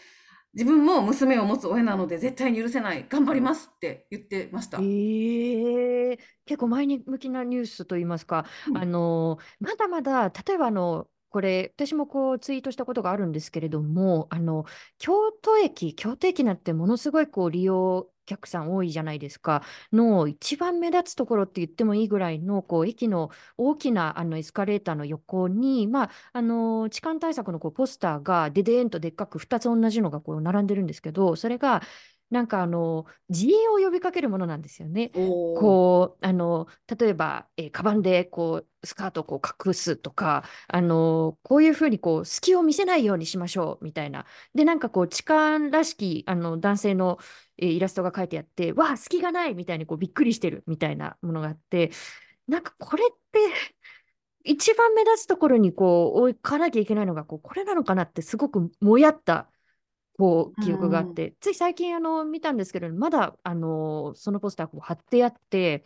[0.55, 3.07] 自分も娘を持つ親なので絶対に許せない。
[3.09, 4.79] 頑張りますって言ってました。
[4.81, 8.79] ええ結構前向きなニュースといいますか、うん。
[8.79, 14.67] あのまだまだ例えばあのこれ私もこうツイートしたことがあるんですけれどもあの
[14.99, 19.63] 京都駅京都駅なんてものすごいこう利用客さん多いじゃないですか。
[19.93, 31.83] の一番目立つところって言ってもいいぐらいのこう駅の大きなあのエスカレーターの横に、まあ、あの痴漢対策のこうポスターがででーんとでっかく2つ同じのがこう並んでるんですけどそれが
[32.33, 35.11] なんかあの自衛を呼びかけるものなんですよね。
[35.55, 36.67] こうあの
[36.99, 47.19] 例えば、えーカバンでこうスカートをこう隠すとかあのこういうふうにこう隙を見せないようにしましょうみたいなでなんかこう痴漢らしきあの男性の、
[47.59, 51.91] えーイラストが書いてあってわあ隙がないみたいにこうびっくりしてるみたいなものがあって
[52.49, 53.41] なんかこれって
[54.45, 59.52] 一番目立つところにこう置かなきゃいけないのがこうこれなのかなってすごくもやった
[60.19, 65.85] こう記憶があって、つい最近あの見たんですけどまだあのそのポスターこう貼ってあって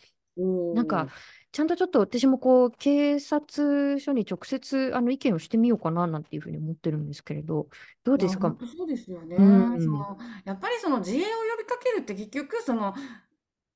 [0.74, 1.08] なんか
[1.52, 7.68] ちゃんとちょっと私もこう警察署に直接あの意見をしてみようかななんていうふうに思ってるんですけれど
[8.04, 8.54] どうですか？
[8.76, 9.36] そうですよね。
[9.38, 9.82] うん。
[9.82, 11.26] そのやっぱりその自衛を呼
[11.58, 12.94] びかけるって結局その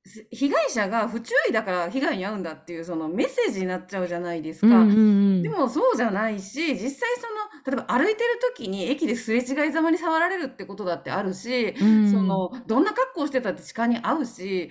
[0.04, 4.66] す被害者が不注意だから被害に遭うんだっていうそのメッセージになっちゃうじゃないですか。
[4.66, 4.92] うんうんう
[5.38, 14.70] んでもそうじゃないし、実際その、例えば歩いてる時に駅ですれ違いざまに触られるってことだってあるし、うんその、どんな格好してたって痴漢に遭うし、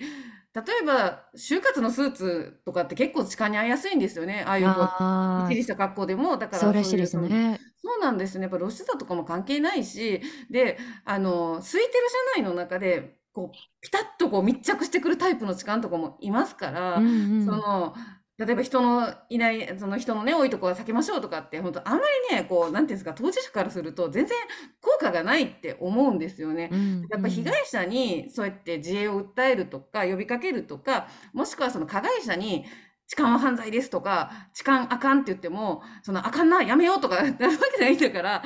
[0.52, 4.44] 例えば、就活のスーツとかって結構痴漢に遭いやすいんですよね。
[4.46, 4.84] ああいうこう、
[5.44, 7.60] きっちりした格好でも、だからそうらしいですそういうね。
[7.82, 8.42] そうなんですね。
[8.42, 11.92] やっぱ露出度とかも関係ないし、で、あの、空いてる
[12.34, 17.94] 車内の中で、こう、ピタッとこう密着してくるタイプの痴漢とかもいますから、うんうんその、
[18.40, 24.38] 例えば人のいない、その人のね、多いところは避けましょうとかって、本当あんまりね、こう、なんていうんですか、当事者からすると全然
[24.80, 26.70] 効果がないって思うんですよね。
[26.72, 32.64] うんやっぱ被害者にそうやって自衛を訴えるとか、呼びかけるとか、もしくはその加害者に、
[33.08, 38.42] 痴漢は犯罪ですとか、痴漢あかんって言っても、そのあかんな、やめようとか なるわけないんだから、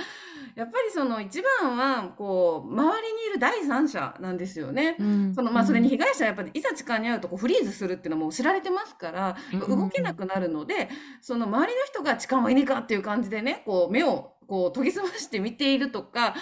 [0.57, 4.97] やっぱりその一番は、こう、周りにいる第三者なんですよね。
[4.99, 5.35] うん。
[5.35, 10.89] そのまあそれに被害者はやっぱりいざ痴漢に遭うとこうフリーズするっていうのも知られてますから、うん動けなくなるので、
[11.21, 16.35] その周りの人が痴漢はいねえかっていう感じでね、こう目をこう研ぎ澄まして見ているとか、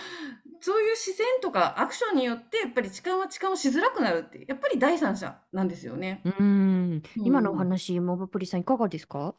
[0.61, 6.20] そういう視線とかアクションによってやっぱり痴漢は痴漢をしづらくなるって、やっぱり第三者なんですよね。
[6.25, 7.03] うん。
[7.16, 9.35] 今のおうん話、モブプリさんいかがですか？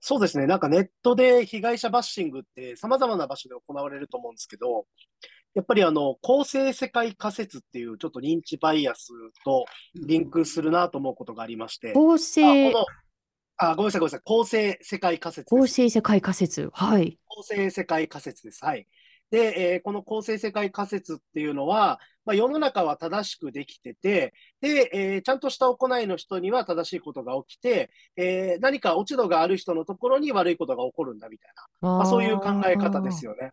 [0.00, 0.46] そうですね。
[0.46, 4.86] なんかネットで被害者バッシングって様々な場所で行われると思うんですけど、
[5.54, 9.08] やっぱりあの、公正世界仮説っていうちょっと認知バイアス
[9.44, 12.86] とリンクするなと思うことがありまして、公あ、正この、
[13.56, 14.20] あ、ごめんなさい、ごめんなさい。
[14.24, 15.74] 公正世界仮説公です。
[15.74, 16.70] 正世界仮説。
[16.72, 17.18] はい。
[17.26, 18.64] 公正世界仮説です。
[18.64, 18.86] はい。
[19.30, 31.52] で、えーこの公正世界仮説っていうのは、まあ、世の中は正しくできてて、で、えーちゃんとした行いの人には正しいことが起きて、えー何か落ち度がある人のところに悪いことが起こるんだみたい
[31.82, 33.52] な、まあ、そういう考え方ですよね。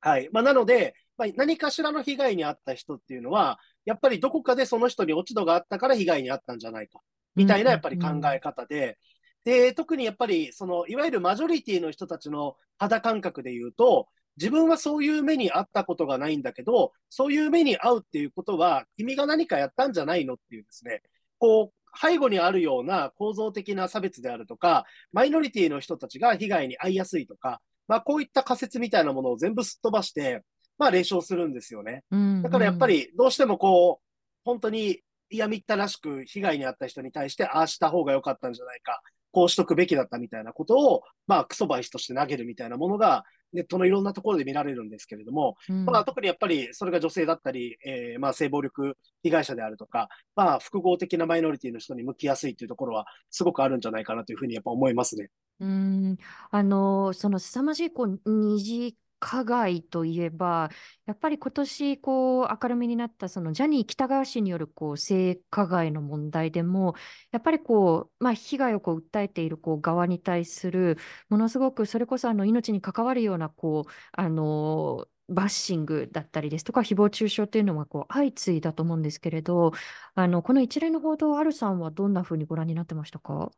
[0.00, 0.28] はい。
[0.32, 7.00] まあ、なので、まあ、何かしらの被害に遭った人っていうのは、やっぱりどこかでその人に落ち度があったから被害に遭ったんじゃないか。
[7.34, 8.98] みたいなやっぱり考え方で、
[9.44, 14.08] で、特にやっぱり、その、いわゆるマジョリティの人たちの肌感覚で言うと、
[14.40, 21.02] 自分はそういう目に遭ったことがないんだけど、そういう目に遭うっていうことは、君が何かやったんじゃないのっていうですね、
[21.38, 30.42] こう、背後にあるような構造的な差別であるとか、マイノリティの人たちが被害に遭いやすいとか、まあ、こういった仮説みたいなものを全部すっ飛ばして、
[30.78, 32.04] まあ、冷笑するんですよね。
[32.10, 32.42] うん。
[32.42, 34.04] だからやっぱりどうしてもこう、
[34.44, 55.30] 本当に嫌みったらしく被害に遭った人に対して、ああした方が良かったんじゃないか、こうしとくべきだったみたいなことを、まあ、クソバイスとして投げるみたいなものが、ネットのいろんなところで見られるんですけれども、うんまあ、特にやっぱりそれが女性だったり、えーまあ、性暴力被害者であるとか、まあ、複合的なマイノリティの人に向きやすいというところは、すごくあるんじゃないかなというふうにやっぱ思いますね。
[55.60, 56.16] うん、
[56.50, 60.70] あの、その凄まじいこう二次加害といえば、
[61.06, 66.94] やっぱり今年こう明るみになったそのジャニー喜多川氏によるこう性加害の問題でも、
[67.30, 70.96] やっぱりこう、まあ、被害をこう訴えているこう側に対する、
[71.28, 79.70] ものすごくそれこそあの命に関わるようなこう、あの、バッシングだったりですとか、誹謗中傷というのがこう相次いだと思うんですけれど、
[80.16, 83.52] あのこの一連の報道、アルさんはどんなふうにご覧になってましたか？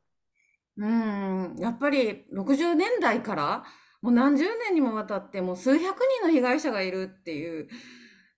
[0.76, 3.64] うん、やっぱり60年代から
[4.02, 7.68] もう何十年にもわたってもう数百人の被害者がいるっていう。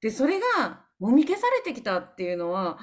[0.00, 2.78] で、それがもみ消されてきたっていうのは、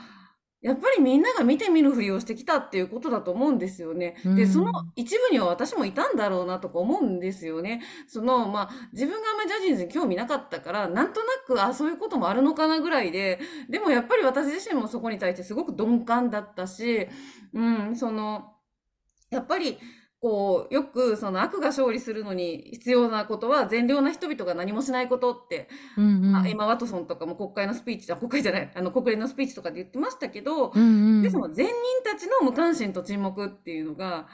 [0.61, 4.15] やっぱりみんなが見て見ぬふりをしてきたっていうことだと思うんですよね。
[4.23, 7.81] で、その一部には私もいたんだろうなとか思うんですよね。
[8.07, 13.39] その、まあ、自分があんまりジャニーズに興味なかったから、なんとなく、あ、そういうこともあるのかなぐらいで、
[13.69, 17.07] でもやっぱり私自身もそこに対してすごく鈍感だったし、
[17.53, 18.53] うん、その、
[19.31, 19.79] やっぱり、
[20.21, 34.27] こう、よく、その悪が勝利するのに必要なことは、善良な人々が何もしないことって、うんうんまあ、エマ・ワトソンとかも国会のスピーチ、あ、国会じゃない、あの、国連のスピーチとかで言ってましたけど、うんうんで、その善人たちの無関心と沈黙っていうのが、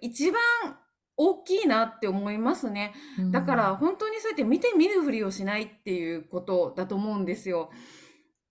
[0.00, 0.40] 一番
[1.18, 2.94] 大きいなって思いますね。
[3.30, 7.70] だから、本当にそうやって見て見ぬふりをしないっていうことだと思うんですよ。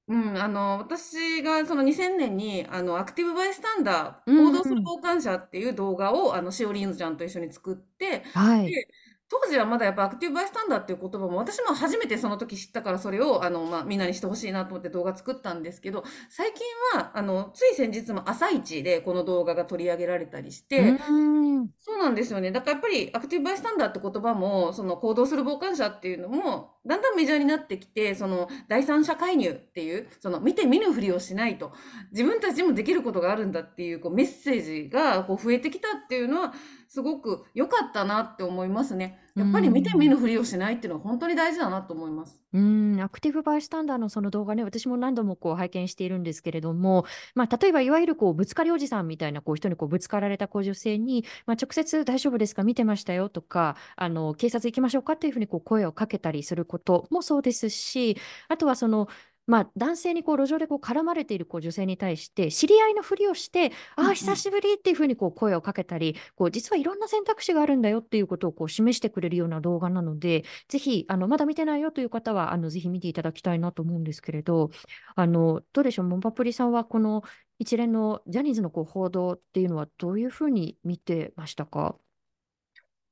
[0.08, 8.68] うん、あの、私がその2000年に、あの、アクティブバイスタンダー、行動する傍観者っていう動画を、あの、しおりんずちゃんと一緒に作って、はい。
[8.68, 8.88] で
[9.28, 16.64] 当時はまだやっぱアクティブバイスタンダーっていう言葉も私も初めてその時知ったからそれをあの、まあ、みんなにしてほしいなと思って動画作ったんですけど最近
[16.94, 21.70] はあのつい先日も「朝一でこの動画が取り上げられたりして、うん。
[21.80, 22.52] そうなんですよね。
[22.52, 31.74] だからやっぱりアクティブバイスタンダーって言葉もその行動する傍観者っていうのもだんだんメジャーになってきてその第三者介入っていうその見て見ぬふりをしないと
[32.12, 36.54] 自分たちもできることがあるんだっていうこうメッセージがこう増えてきたっていうのは
[36.88, 39.20] すごく良かったなって思いますね。
[39.36, 42.40] やっぱり見て見ぬふりをしないっていうのは本当に大事だなと思います。
[42.54, 55.14] うん、アクティブバイスタンダーのその動画ね、私も何度もこう拝見しているんですけれども、まあ、例えばいわゆるこうぶつかりおじさんみたいなこう人にこうぶつかられたこう女性に、まあ、直接大丈夫ですか、見てましたよとか、あの警察行きましょうか？
[55.14, 58.16] っていうふうにこう声をかけたりすることもそうですし、
[58.48, 59.10] あとはその、
[59.48, 74.72] まあ、男性にこう路上でこう絡まれているこう女性に対して知り合いのふりをして、ああ、久しぶりっていうふうにこう声をかけたり、こう実はいろんな選択肢があるんだよっていうことをこう示してくれるような動画なので、ぜひ、あの、まだ見てないよという方は、あの、ぜひ見ていただきたいなと思うんですけれど、
[75.16, 77.24] あの、どうでしょう、モバプリさんは、この
[77.60, 81.96] 一連のジャニーズのこう報道っていうのは、どういうふうに見てましたか？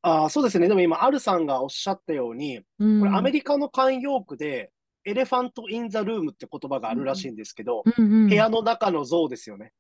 [0.02, 0.68] あーそうですね。
[0.68, 3.00] でも今、アルさんがおっしゃったように、うん。
[3.00, 4.73] これアメリカの慣用句で、
[5.06, 9.74] elephant in the room って言葉があるらしいんですけど、うんうん部屋の中の象ですよね。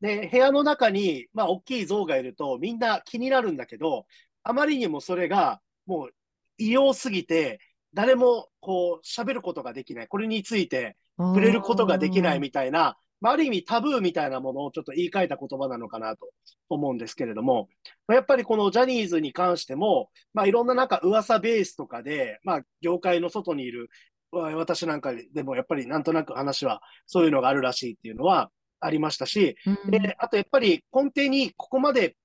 [0.00, 4.06] で、部屋の中に、まあ、大きい象がいると、みんな気になるんだけど、
[4.42, 6.10] あまりにもそれが、もう、
[6.58, 7.60] 異様すぎて、
[7.94, 10.08] 誰も、こう、喋ることができない。
[10.08, 16.28] これについて、触れることができないみたいな、まあ、ある意味タブーみたいなものをちょっと言い換えた言葉なのかなと
[16.68, 17.68] 思うんですけれども、
[18.06, 23.88] まあやっぱりこのジャニーズに関しても、まあ、いろんななんか噂ベースとかで、まあ、業界の外にいるわ
[24.38, 29.90] 私なんかでもやっぱりなんとなく話はそういうのがあるらしいっていうのはありましたし、うん。
[29.90, 32.16] で、あとやっぱり根底にここまで、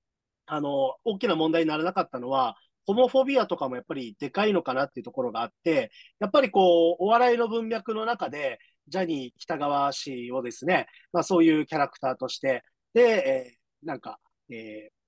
[0.46, 14.18] あの、大きな問題にならなかったのは、ホモフォビアとかもやっぱりでかいのかなっていうところがあって、やっぱりこう、お笑いの文脈の中で、ジャニー喜多川氏をですね、まあそういうキャラクターとして、で、えーなんか、
[14.50, 15.01] えーほ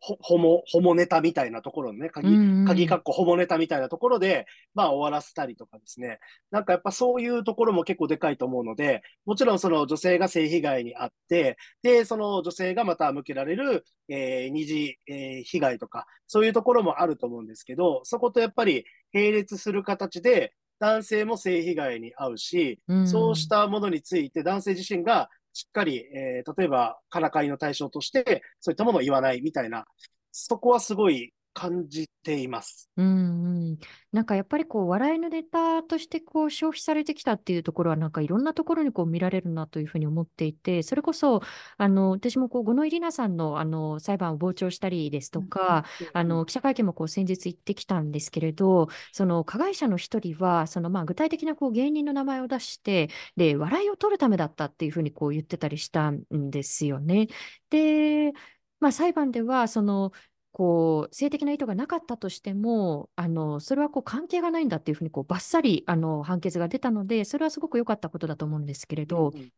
[0.00, 6.18] ホモ、ホモネタみたいなところのね、鍵、鍵かっこホモネタみたいなところで、まあ終わらせたりとかですね。
[6.50, 23.08] なんかやっぱそういうところも結構でかいと思うので、もちろんその女性が性被害にあって、で、その女性がまた向けられる、えー二次、えー被害とか、そういうところもあると思うんですけど、そことやっぱり並列する形で、男性も性被害に遭うし、うん。
[23.08, 29.86] そうしたものについて男性自身がしっかり、えー例えばからかいの対象として、そういったものを言わないみたいな、
[30.30, 32.90] そこはすごい感じています。
[32.98, 33.78] うんうん、
[34.12, 41.40] なんかやっぱりこう笑いのネタとしてこう消費されてきたっていうところはなんかいろんなところにこう見られるなというふうに思っていてそれこそ
[41.78, 57.28] あの私もこう五ノ井里奈さんのあの裁判を傍聴したりですとか、あの記者会見もこう先日行ってきたんですけれどその加害者の一人はそのまあ具体的なこう芸人の名前を出してで笑いを取るためだったっていうふうにこう言ってたりしたんですよね。
[57.70, 58.32] で、
[58.78, 60.12] まあ、裁判ではその
[60.56, 69.52] こう性的な意図がなかったとしてもあのそれはこう関係がないんだっていうふうにこうバッサリあの判決が出たのでそれはすごく良かったことだと思うんですけれど、うんうん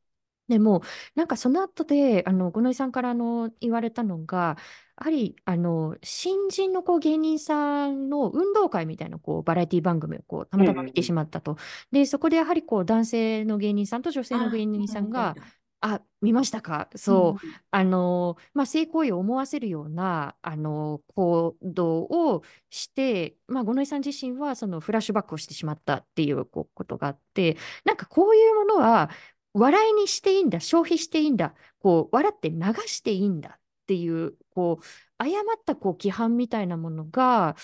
[0.49, 0.83] でも、
[1.15, 4.57] なんかその後で、あの、五ノ井さんからあの言われたのが、
[4.99, 11.59] やはり、あの、新人のこう芸人さんの運動会みたいなこうバラエティ番組をこうたまたま見てしまったと。
[11.93, 15.37] で、そこでやはりこう男性の芸人さんと女性の芸人さんが、
[15.81, 16.89] あ、見ましたか？
[16.97, 17.47] そう。
[17.71, 29.11] あの、まあ、性行為を思わせるような、あの、行動をして、まあ、五ノ井さん自身は、そのフラッシュバックをしてしまったっていうこうことがあって、なんかこういうものは、
[29.55, 32.57] 笑いにしていいんだ、消費していいんだ、こう、笑って流
[32.87, 34.85] していいんだっていう、こう、
[35.19, 37.57] 誤ったこう規範みたいなものが、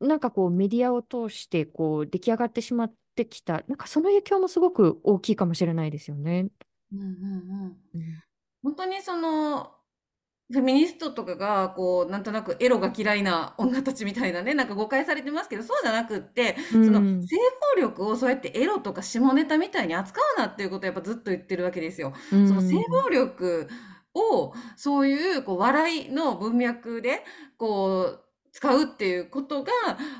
[0.00, 6.48] なんかこう、メディアを通して、こう、出来上がってしまってきた、なんかその影響もすごく大きいかもしれないですよね。
[6.92, 7.82] うんうんうん。
[7.94, 8.22] うん。
[8.62, 9.76] 本当にその
[10.52, 17.22] フェミニストとかがこうなんとなくエロが嫌いな女たちみたいなねなんか誤解されてますけどそうじゃなくってそのうん。
[17.22, 17.36] 性
[17.76, 22.14] 暴力をそうやってエロとか下ネタみたいに扱うなっていうことをやっぱずっと言ってるわけですよ。
[22.44, 23.68] その性暴力
[24.14, 27.24] をそういうこう笑いの文脈で
[27.58, 29.72] こう使うっていうことが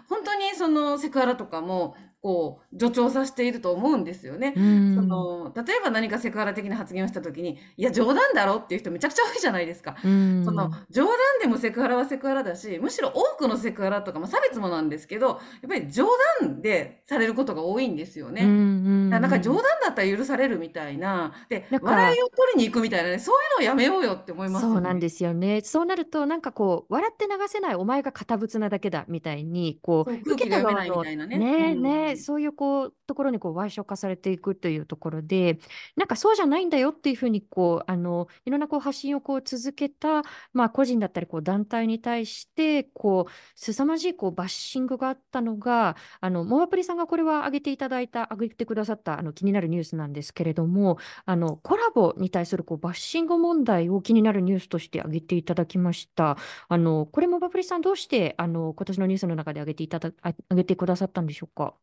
[0.08, 4.54] 本当にそのセクハラとかもこう助長させていると思うんですよね。
[4.56, 9.96] うんその例えば何かセクハラ的な発言をした時にいや冗談だろっていう人めちゃくちゃ多いじゃないですか。
[10.04, 16.06] うんその冗談でもセクハラはセクハラだしむしろ多くのセクハラとか、まあ、差別もなんですけどやっぱり冗
[16.40, 18.46] 談でされることが多いんですよね。
[18.46, 24.74] なんか冗談だったら許されるみたいなで笑いを取りに行くみたいなねそういうのをやめようよって思いますよね。
[24.74, 25.60] そうなんですよね。
[25.62, 35.58] そうなると、なんかこう、笑って流せないお前が堅物なだけだみたいに、こう、受けたいみのたいなねねうんねそういうこう、ところにこう、賠償化されていくというところで、
[35.96, 56.36] なんかそうじゃないんだよっていうふうに、こう、あの、いろんなこう発信をこう続けた、まあ個人だったり、こう団体に対して、こう、凄まじいこうバッシングがあったのが、あの、モアプリさんがこれは挙げていただいた、挙げてくださった、あの、気になるニュースなんですけれども、あの、コラボに対するこうバッシング問題を気になるニュースとして挙げていただきました。
[56.68, 61.74] あの、これもバプリさん、どうして、あの、今年のニュースの中で挙げていただ、あ挙げてくださったんでしょうか？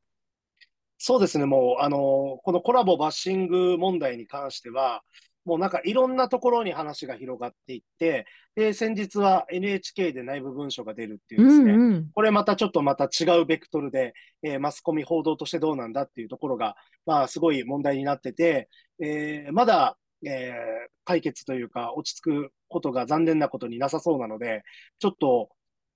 [1.02, 5.02] そうですね、もう、あの、このコラボバッシング問題に関しては、
[5.46, 12.10] もうなんかいろんなところに話が広がっていって、で、先日は NHK で内部文書が出るっていうですね、うんうん。
[12.14, 16.76] これまたちょっとまた違うベクトルで、えーマスコミ報道としてどうなんだっていうところが、
[17.06, 18.70] まあすごい問題になってて、
[19.02, 24.64] えーまだ、えー解決というか落ち着くことが残念なことになさそうなので、
[25.00, 25.50] ちょっと、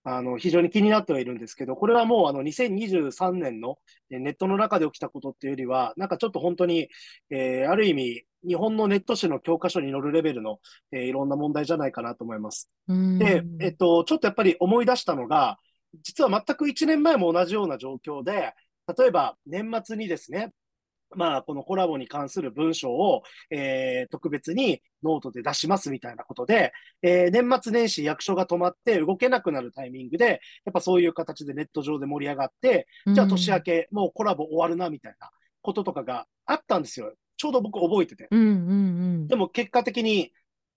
[0.04, 3.78] あの、非常に気になってはいるんですけど、これはもうあの2023年の
[4.12, 6.90] えーネットの中で起きたことっていうよりは、なんかちょっと本当に、
[7.30, 10.60] えーある意味、日本のネット史の教科書に載るレベルの、
[10.92, 12.70] えーいろんな問題じゃないかなと思います。
[12.88, 15.58] うんで、えっと、ちょっとやっぱり思い出したのが、
[16.02, 18.54] 実は全く1年前も同じような状況で、
[18.98, 20.52] 例えば年末にですね、
[21.16, 35.30] まあ、このコラボに関する文章を、えー特別にノートで出しますみたいなことで、えー年末年始役所が止まって動けなくなるタイミングで、やっぱそういう形でネット上で盛り上がって、じゃあ年明け、もうコラボ終わるなみたいな
[35.62, 37.14] こととかがあったんですよ。
[37.38, 38.28] ちょうど僕覚えてて。
[38.32, 38.52] うんうんう
[39.24, 40.32] んでも結果的に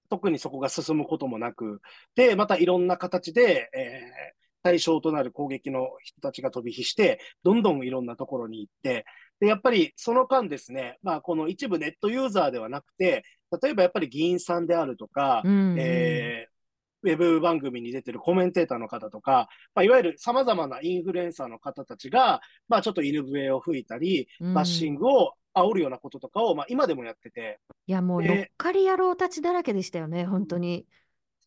[0.09, 1.80] 特にそこが進むこともなく、
[2.14, 9.05] で、またいろんな形で、えー対象となる攻撃の人たちが飛び火して、どんどんいろんなところに行って、
[9.41, 13.24] で、やっぱりその間ですね、まあこの一部ネットユーザーではなくて、
[13.62, 16.57] 例えばやっぱり議員さんであるとか、うんうんえー
[17.03, 30.87] ウェブ番組に出てるコメンテーターの方とか、まあ、いわゆる様々なインフルエンサーの方たちが、まあちょっと犬笛を吹いたり、うんバッシングを煽るようなこととかを、まあ今でもやってて、いや、もうで乗っかり野郎たちだらけでしたよね、本当に。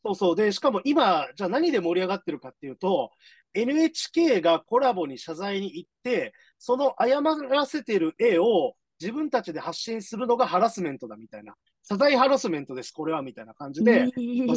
[0.06, 0.36] そうそう。
[0.36, 3.12] で、しかも今、じゃあ何で盛り上がってるかっていうと、
[3.54, 11.54] NHK がコラボに謝罪に行って、その謝らせてる絵を自分たちで発信するのがハラスメントだみたいな。
[11.84, 14.12] 謝罪ハラスメントです、これはみたいな感じで、
[14.46, 14.56] まあ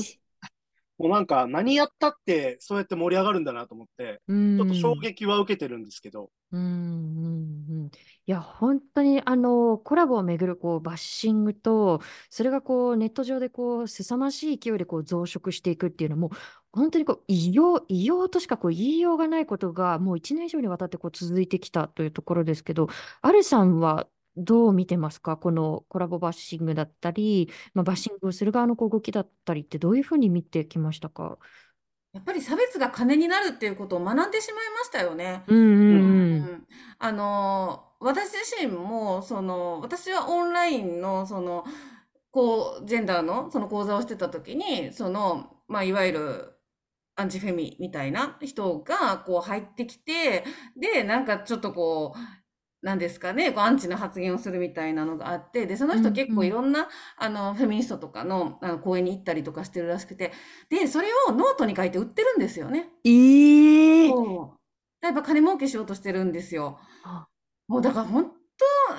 [0.98, 7.90] もうなんか何やったってそうやって盛り上がるんだなと思って、ちちょっと衝撃は受けてるんですけど、うんうんうん、い
[8.26, 16.30] や本当にあのコラボをめぐるこうバッシングとそれがこうネット上でこう凄まじい勢いでこう増殖していくっていうのも
[16.72, 22.88] 本当にこう異様、異様としかこう言いようがないことがもう1年以上にわたってこう続いてきたというところですけど、
[23.20, 24.06] アルさんは
[24.36, 25.36] どう見てますか？
[25.36, 31.38] このコラボバッシングだったり、まあ、バッシングをする側のこう動きだったりってどういうふうに見てきましたか？
[32.14, 35.42] やっぱり差別が金になるっていうことを学んでしまいましたよね。
[35.48, 36.38] うんうんううん。
[36.40, 36.66] ん、
[36.98, 41.64] あの私自身もその私はオンラインのその
[42.30, 46.52] こうジェンダーのその講座をしてた時にその、まあ、いわゆる
[47.16, 50.44] アンチフェミみたいな人がこう入ってきて
[50.76, 60.32] でなんかちょっとこうなんですかねこうアンチな発言をするみたいなのがあってでその人うんうん結構いろんなあのフェミニストとかのあの講演に行ったりとかしてるらしくて
[60.68, 62.90] でそれをノートに書いて売ってるんですよね。
[63.04, 65.06] ええそう。
[65.06, 66.78] やっぱ金儲けしようとしてるんですよ。
[67.04, 67.28] あ
[67.68, 68.41] もうだから本当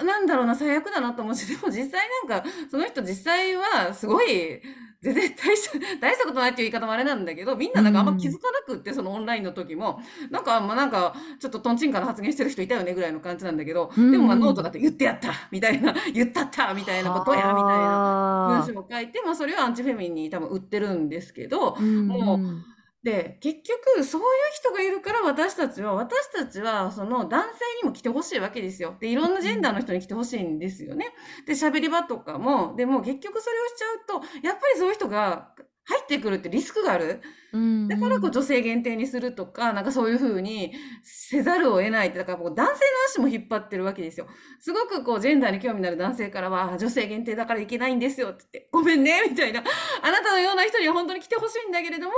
[0.04, 4.62] なんだろうな、最悪だなと思うし、でも実際なんか、その人実際はすごい、
[5.02, 10.00] 全然大した、大したことないっていう言い方もあれなんだけど、みんななんかあんま気づかなくって、そのオンラインの時も、
[10.32, 22.66] なんか、まあなんか、ちょっとトンチンカンな発言してる人いたよねぐらいの感じなんだけど、うんでもまあノートだと言ってやったみたいな、言ったったみたいなことや、みたいなはあ文章を書いて、まあそれをアンチフェミに多分売ってるんですけど、うんもううん
[23.04, 27.50] で、結局、そういう人がいるから私たちは、私たちは、その男性
[27.84, 28.96] にも来てほしいわけですよ。
[29.00, 31.08] で、いろんなジェンダーの人に来てほしいんですよね。
[31.46, 35.54] で、喋り場とかも、でも結局それをしちゃうと、やっぱりそういう人が
[35.86, 37.22] 入ってくるってリスクがある？
[37.52, 40.74] うんだからこう女性限定にするとか、なんかそういうふうに
[41.04, 42.78] せざるを得ないって、だからこう男性の
[43.10, 44.28] 足も引っ張ってるわけですよ。
[44.60, 49.62] すごくこうジェンダーに興味のある男性からは、あ女性限定だからいけないんですよって言って、ごめんね、みたいな。
[50.02, 52.14] あなたのような人には本当に来てほしいんだけれども、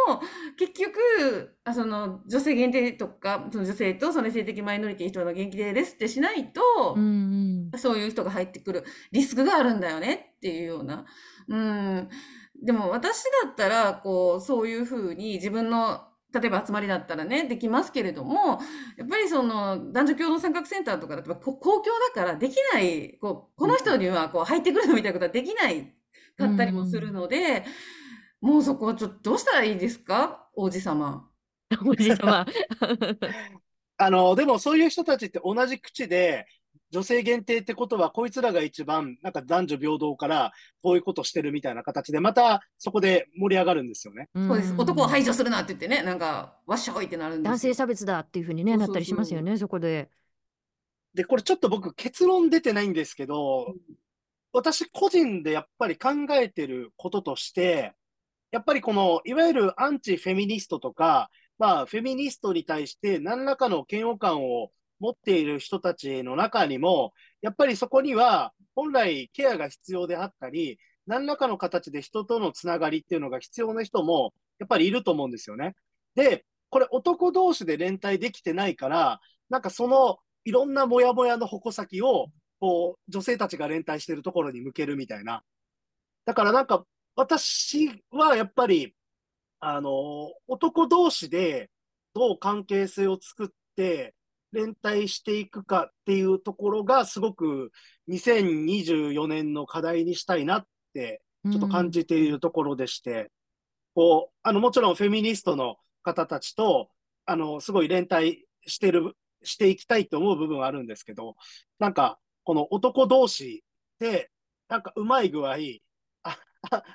[0.57, 6.61] 結局、あその女性限定とか、その女性とその性的マイノリティ人の限定ですってしないと、
[6.95, 11.05] うんうんそういう人が入ってくるリスクがあるんだよねっていうような。
[11.47, 12.09] うん。
[12.65, 16.01] でも私だったら、こう、そういうふうに自分の、
[16.33, 18.59] 例えば集まりだったらね、できますけれども、
[18.97, 25.95] やっぱりその男女共同参画センターとかだと、こ公共だからできない、こう、この人にはこう入ってくるみたいなことはできない
[26.37, 27.65] かったりもするので、
[28.41, 30.49] もうそこはちょっとどうしたらいいですか？
[30.55, 31.29] 王子様。
[31.85, 32.45] おじさま。
[33.97, 36.47] あの、でもそういう人たちって同じ口で、
[36.91, 44.29] 女性限定ってことは、こいつらが一番、なんか男女平等から、こういうことしてるみたいな形で、またそこで盛り上がるんですよね。
[44.35, 44.73] そうです。
[44.73, 50.09] ん男を排除するなって言ってね、なんか、わっしょいってなるんですよ男性差別だっていうふうにね、なったりしますよね、そこで。
[51.13, 53.73] で、これちょっと僕結論出てないんですけど、
[54.53, 57.93] 私個人でやっぱり考えてることとして、
[58.51, 75.75] やっぱりこの、いわゆるアンチフェミニストとか、まあ、フェミニストに対して何らかの嫌悪感を持っている人たちの中にも、やっぱりそこには本来ケアが必要であったり、何らかの形で人とのつながりっていうのが必要な人もやっぱりいると思うんですよね。
[76.15, 79.19] で、これ男同士で連帯できてないから、
[79.49, 82.27] なんかそのいろんなモヤモヤの矛先を、
[82.59, 85.43] こう、女性たちが連帯してるところに向けるみたいな。
[86.25, 86.85] だからなんか、
[87.15, 88.95] 私はやっぱり、
[89.59, 91.71] あの、男同士で
[92.13, 94.13] どう関係性を作って
[94.55, 97.71] 連帯していくかっていうところがすごく
[98.07, 103.31] 2024年の課題にしたいなってちょっと感じているところでして、
[103.93, 106.89] こう、あの、もちろんフェミニストの方たちと、
[107.25, 111.35] あの、すごい連帯してる、していきたいと思う部分はあるんですけど、
[111.77, 113.63] なんか、この男同士
[113.99, 114.31] で、
[114.69, 115.55] なんかうまい具合、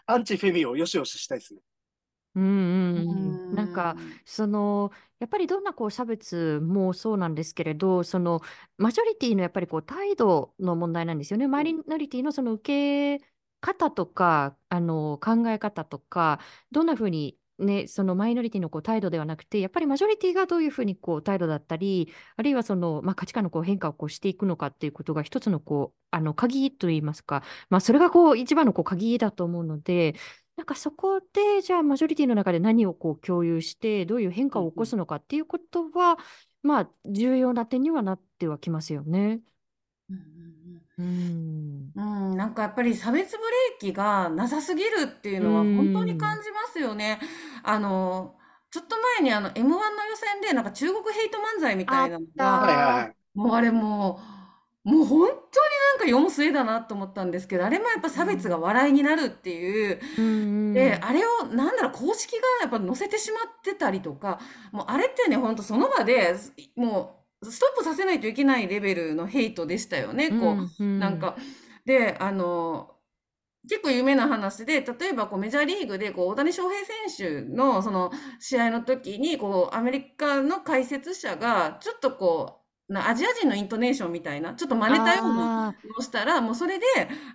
[0.06, 1.60] アンチフェミをよしよししたいですね。
[2.36, 3.54] うんうんううん。
[3.54, 8.40] なんか、んその、やっぱりどんなこう差別もそうなんですけれど、その
[8.78, 11.46] マジョリティのやっぱりこう態度の問題なんですよね。
[11.48, 13.24] マイノリティのその受け
[13.60, 30.14] 方とか、あの考え方とか、どんなふうにね、そのマイノリティのこう態度ではなくて、やっぱりマジョリティがどういうふうにこう態度だったり、あるいはその、まあ、価値観のこう変化をこうしていくのかっていうことが一つのこう、あの鍵といいますか、まあ、それがこう一番のこう鍵だと思うので、
[30.60, 36.18] なんかそこで、じゃあマジョリティの中で何をこう共有して、どういう変化を起こすのかっていうことは、
[36.62, 39.40] まあ、重要な点にはなってはきますよね。
[40.10, 41.92] うんうん。
[41.94, 47.20] うん、なんかやっぱり差別ブレーキがなさすぎるっていうのは本当に感じますよね。
[47.62, 48.36] あの、
[48.70, 53.14] ちょっと前にあの M1 の予選でなんか中国ヘイト漫才みたいなのあが。
[53.32, 54.39] もうあれもう、
[54.82, 55.38] もう本当に
[55.92, 64.40] なんか世も末だなと思ったんですけど、あれもやっぱ差別が笑いになるっていう、うんで、あれを、なんだろう、公式がやっぱ載せてしまってたりとか、
[64.72, 66.34] もうあれってね、ほんとその場で、
[66.76, 70.84] もう、ストップさせないといけないレベルのヘイトでしたよね、こう。
[70.84, 70.98] うん。
[70.98, 71.36] なんか、
[71.84, 72.94] で、あの、
[73.68, 82.59] 結構有名な話で、例えばこうメジャーリーグでこう大谷翔平選手のその試合の時にこうアメリカの解説者がちょっとこう
[82.92, 86.84] なアジア人のイントネーションみたいなちょっと真似たようなあのをしたらもうそれで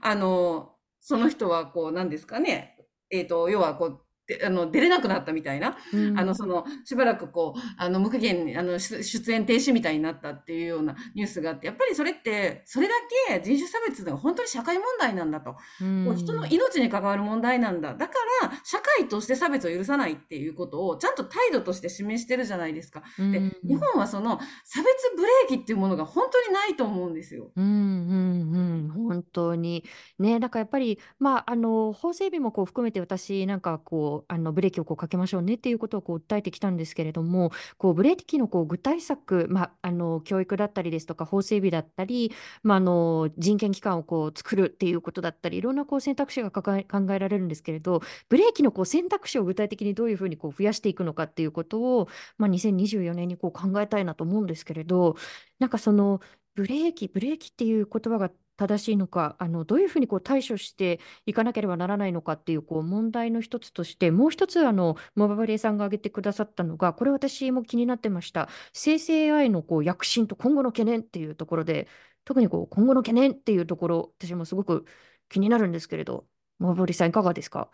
[0.01, 2.78] あのその人はこうなんですかね
[3.10, 12.93] えっと要はこうであの出れなくなったみたいなーうんあの、その、しばらくこう、あの、無期限に、あの、出出演停止みたいになったっていうようなニュースがあって、やっぱりそれって、それだ
[13.28, 15.56] け人種差別が本当に社会問題なんだと。
[15.80, 17.93] うん人の命に関わる問題なんだ。
[17.93, 23.03] だから、社会として差別を許さないっていうことを、ちゃんと態度として示してるじゃないですか。
[23.17, 27.51] で、うん日本はその、差別ブレーキっていうものが本当にないと思うんですよ。
[27.55, 29.83] うんうんうん、本当に。
[30.19, 42.31] ね、だからやっぱり、まあ、あの、法整備もこう含めて私なんかこう、あの、ブレーキをこうかけましょうねっていうことをこう訴えてきたんですけれども、こう、ブレーキのこう具体策、まあ、あの、教育だったりですとか、法整備だったり、
[42.63, 46.86] まあ、あの、人権機関をこう作るっていうことだったり、いろんなこう選択肢が考え
[47.19, 52.07] られるんですけれど、ブレーキのこう選択肢を具体的にどういうふうにこう増やしていくのかっていうことを、
[52.38, 55.15] まあ、2024年にこう考えたいなと思うんですけれど、
[55.59, 56.19] なんかその、
[56.55, 68.49] ブレーキ、ブレーキっていう言葉が正しいのか、あのどういうふうにこう対処していかなければならないのかっていうこう問題の一つとして、もう一つあのモババリエさんが挙げてくださったのが、これ私も気になってました。
[68.74, 71.88] 生成 AI のこう躍進と今後の懸念っていうところで、
[72.24, 74.86] 特にこう今後の懸念っていうところ、私もすごく
[75.30, 76.26] 気になるんですけれど、
[76.60, 77.70] モババレーさんいかがですか？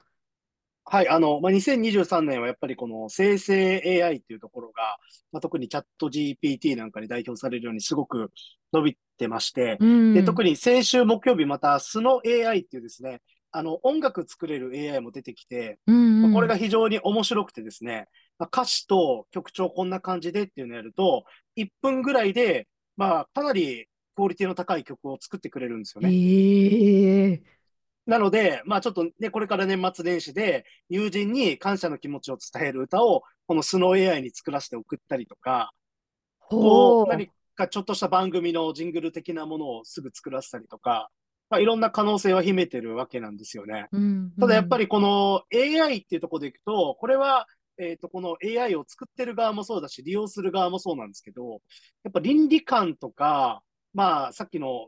[0.85, 4.97] はい、あの、まあ、2023年はやっぱりこの生成 AI っていうところが、
[5.31, 8.31] まあ、特にチャット GPT なんかに代表されるようにすごく
[8.73, 10.13] 伸びてまして、うん。
[10.13, 13.21] で、特に先週木曜日またスノ AI っていうですね、
[13.51, 16.21] あの、音楽作れる AI も出てきて、うんうん。
[16.23, 18.07] まあこれが非常に面白くてですね、
[18.39, 21.25] まあ、歌詞と曲調こんな感じでっていうのをやると、
[21.55, 22.67] 1分ぐらいで、
[22.97, 26.09] まあ、かなりクオリティの高い曲を作ってくれるんですよね。
[26.13, 27.60] ええ
[28.05, 35.71] なので、まあちょっとね、これから年末年始で友人に感謝の気持ちを伝える歌をこのスノー AI に作らせて送ったりとか、
[36.39, 41.09] こう、何かちょっとした番組のジングル的なものをすぐ作らせたりとか、
[41.49, 43.87] まあいろんな可能性は秘めてるわけなんですよね。
[43.91, 47.45] うんただやっぱりこの AI っていうところでいくと、これは、
[47.77, 51.61] えっと、この AI を作ってる側もそうだし、利用する側もそうなんですけど、
[52.03, 53.61] やっぱ倫理観とか、
[53.93, 54.87] まあさっきの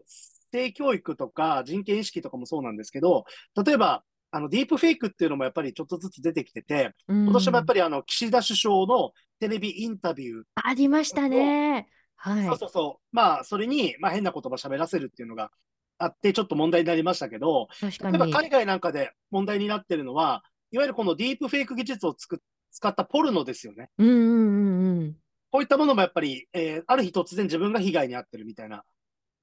[0.53, 3.25] 性教育とか人権意識とかもそうなんですけど、
[3.65, 11.87] 例えば、あの、ディープフェイクっていうのもやっぱりちょっとずつ出てきてて、うん今年もやっぱりあの、岸田首相のテレビインタビュー、ありましたね。
[12.15, 12.45] はい。
[12.45, 15.51] そうそうそう、まあ、それに、まあ変な言葉喋らせるっていうのが
[15.97, 18.17] あって、ちょっと問題になりましたけど、確かに。
[18.17, 22.41] 例えば海外なんかで問題になってるのは、いわゆるこのディープフェイク技術をつく
[22.71, 23.89] 使ったポルノですよね。
[23.97, 25.15] うんうんうんうん。
[25.51, 28.83] こういったものもやっぱり、えーある日突然自分が被害に遭ってるみたいな。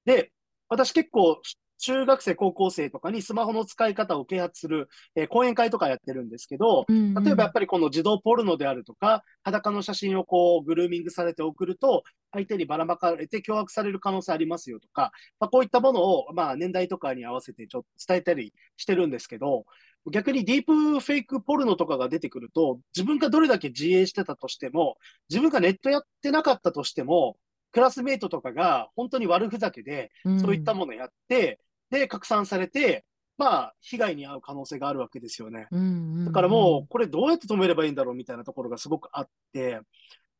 [0.04, 0.32] で、
[0.70, 1.40] 私結構、
[1.80, 7.24] 中学生、高校生とかにスマホの使い方を啓発する、えー講演会とかやってるんですけど、うんうん。
[7.24, 15.10] 例えばやっぱりこの自動ポルノであるとか、裸の写真をこうグルーミングされて送ると、相手にばらまかれて脅迫される可能性ありますよとか、
[15.40, 19.64] まあ、こういったものを、まあ、年代とかに合わせてちょっと伝えたりしてるんですけど、
[20.10, 24.96] 逆にディープフェイクポルノとかが出てくると、自分がどれだけ自衛してたとしても、
[25.28, 27.36] 自分がネットやってなかったとしても、
[27.72, 30.10] クラスメイトとかが本当に悪ふざけで、
[30.40, 31.60] そういったものやって、
[31.90, 33.04] で、拡散されて、
[33.38, 35.66] まあ、被害に遭う可能性があるわけですよね。
[35.70, 39.80] うんうんうんだからもう、これどうやって止めればいいんだろうみたいなところがすごくあって、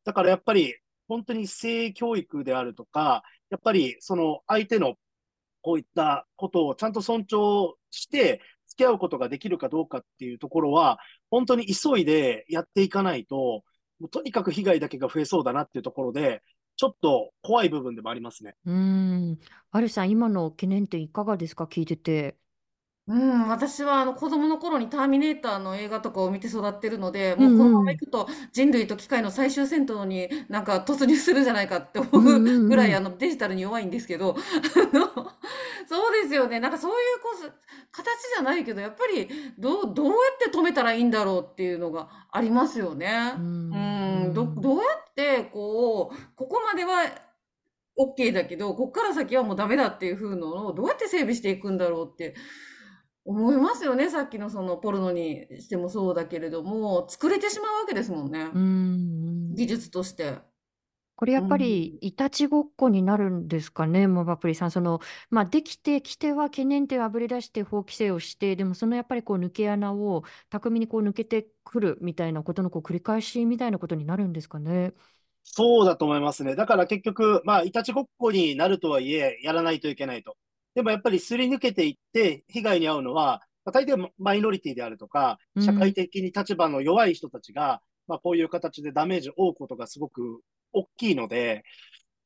[0.03, 0.75] だからやっぱり、
[1.07, 4.95] 本当に性教育であるとか、やっぱりその相手の
[5.61, 13.63] こういったことをちゃんと尊重して付き合うことができるかどうかっていうところは、本当に急いでやっていかないと、
[13.99, 16.41] もうとにかく被害だけが増えそうだなっていうところで、
[16.75, 18.55] ちょっと怖い部分でもありますね。
[18.65, 19.39] うん。
[19.71, 21.65] アルさん、今の懸念点いかがですか？
[21.65, 22.37] 聞いてて。
[23.07, 34.35] うん、私はあの子供の頃にターミネーターの映画とかを見て育ってるので、うんうんもうこのままいくと人類と機械の最終戦闘になんか突入するんじゃないかって思うんうんううんぐらいあのデジタルに弱いんですけど、
[34.93, 35.07] あの
[35.87, 36.59] そうですよね。
[36.59, 37.51] なんかそういうこう
[37.91, 39.27] 形じゃないけど、やっぱり
[39.57, 43.33] どう、どうやって止めたらいいんだろうっていうのがありますよね。
[43.35, 47.03] うんうん、ど、どうやってこう、ここまでは
[47.97, 52.35] OK だけど、こっから先はもうダメだっていう風のをどうやって整備していくんだろうって
[53.31, 54.09] 思いますよね。
[54.09, 58.49] さっきのそのポルノにしてもそうだけれども、作れてしまうわけですもんね。
[58.53, 58.65] うんう
[59.51, 60.39] ん技術として。
[61.15, 64.71] これやっぱりいたちごっこになるんですかね、モバプリさん。
[64.71, 74.93] その、まあ、できてきては懸念点をあぶり出して法規制をして、でもそのやっぱりこう抜け穴を巧みにこう抜けてくるみたいなことのこう繰り返しみたいなことになるんですかね。
[75.43, 76.55] そうだと思いますね。
[76.55, 80.37] だから結局、まあ、いたちごっこになるとはいえ、やらないといけないと。
[80.75, 90.41] でもやっぱりすり抜けていって、被害に遭うのは、まあ、大抵マイノリティであるとか、社会的に立場の弱い人たちが、まあ、こういう形でダメージを負うことがすごく
[90.73, 91.63] 大きいので、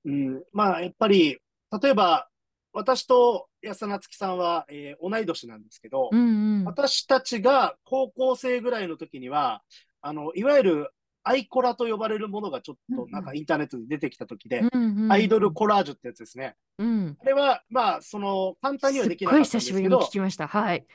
[0.05, 1.37] うん、まあ、やっぱり、
[1.81, 2.27] 例えば、
[2.71, 9.61] 私と安田月さんは、えー、同い年なんですけど、うんうん、私たちが高校生ぐらいの時には、
[10.01, 10.89] あの、いわゆる
[11.25, 14.61] アイコラと呼ばれるものがちょっとなんかインターネットで出てきた時で、
[15.09, 16.55] アイドルコラージュってやつですね。
[16.77, 19.63] うん、あれは、まあ、その、簡単にはできなかったんですけど。
[19.63, 20.47] すっごい久しぶりに聞きました。
[20.47, 20.85] はい。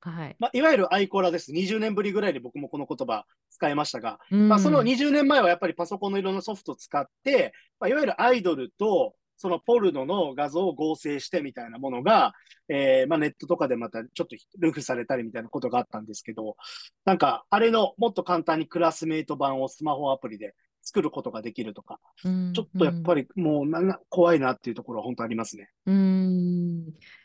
[0.00, 0.36] はい。
[0.38, 1.52] まあ、いわゆるアイコラです。
[1.52, 12.34] 20年ぶりぐらいで僕もこの言葉使いましたが、うん、まあ、その20年前はやっぱりパソコンのいろんなソフトを使って、まあ、いわゆるアイドルと、そのポルノの画像を合成してみたいなものが、
[12.68, 16.56] えー、まあネットとかでまたちょっとルフされたりみたいなことがあったんですけど、
[17.06, 25.70] なんか、あれのもっと簡単にクラスメイト版をスマホアプリで作ることができるとか、うん、ちょっとやっぱりもうなな怖いなっていうところは本当ありますね。
[25.86, 26.84] うん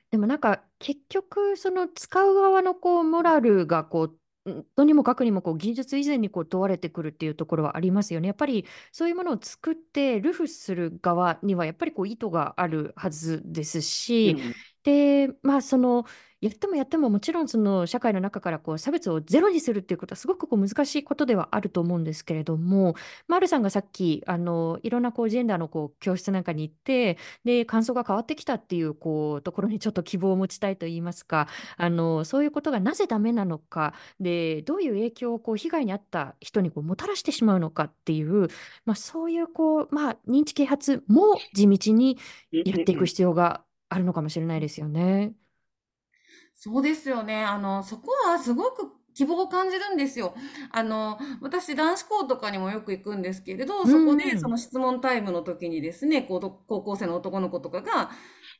[0.09, 4.17] でもなんか結局その使う側のこうモラルがこう
[4.75, 8.27] とにもかくにもこう技術以前にこう問われてくるっていうところはありますよね。
[8.27, 14.55] やっぱりそういうものを作ってルフする側にはやっぱりこう意図があるはずですし、うん、
[14.85, 16.05] でまあその
[16.41, 22.93] やってもやってももちろんその社会の中からこう差別をゼロにするっていうことはすごくこう難しいことではあると思うんですけれども、
[23.27, 38.49] まあ、るさんがさっきあのいろんなこうジェンダーのこう教室なんかに行ってで感想が変わってきたっていうこうところにちょっと希望を持ちたいといいますかあのそういうことがなぜダメなのかでどういう影響をこう被害に遭った人にこうもたらしてしまうのかっていう、
[38.85, 42.19] まあ、そういうこう、まあ、認知啓発も地道に
[42.51, 45.33] やっていく必要があるのかもしれないですよね。
[46.53, 47.43] そうですよね。
[47.43, 50.33] あの、そこはすごく希望を感じるんですよ。
[50.71, 58.11] あの、私、男子校とかにもよく行くんですけれど、そこでその質問タイムの時にですね、高校生の男の子とかが、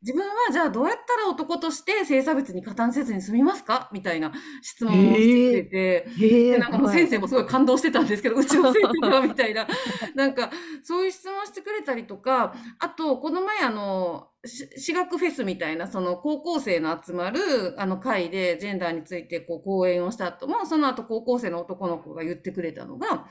[0.02, 3.90] 自分はじゃあどうやったら男として性差別に加担せずに済みますか？
[3.92, 4.32] みたいな
[4.62, 9.68] 質問をしてくれて、えー、でなんかもう先生もすごい感動してたんですけど、 うちの生徒がみたいな、
[10.16, 10.52] なんか
[10.84, 17.40] そういう質問してくれたりとか、あと、この前あの、私学フェスみたいな、その高校生の集まる
[17.78, 23.28] あの会でジェンダーについてこう講演をした後も、その後高校生の男の子が言ってくれたのが、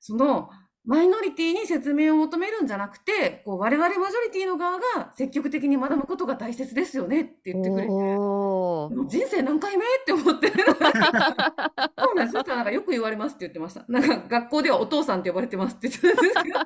[0.00, 0.48] その
[0.86, 12.32] マイノリティに説明を求めるんじゃなくて、こう我々マジョリティの側が積極的に学ぶことが大切ですよねって言ってくれて、もう人生何回目って思って、そうなんです。
[12.32, 13.84] そしたらなんかよく言われますって言ってました。
[13.88, 16.58] なんか学校ではお父さんって呼ばれてますって言ってたんですけど、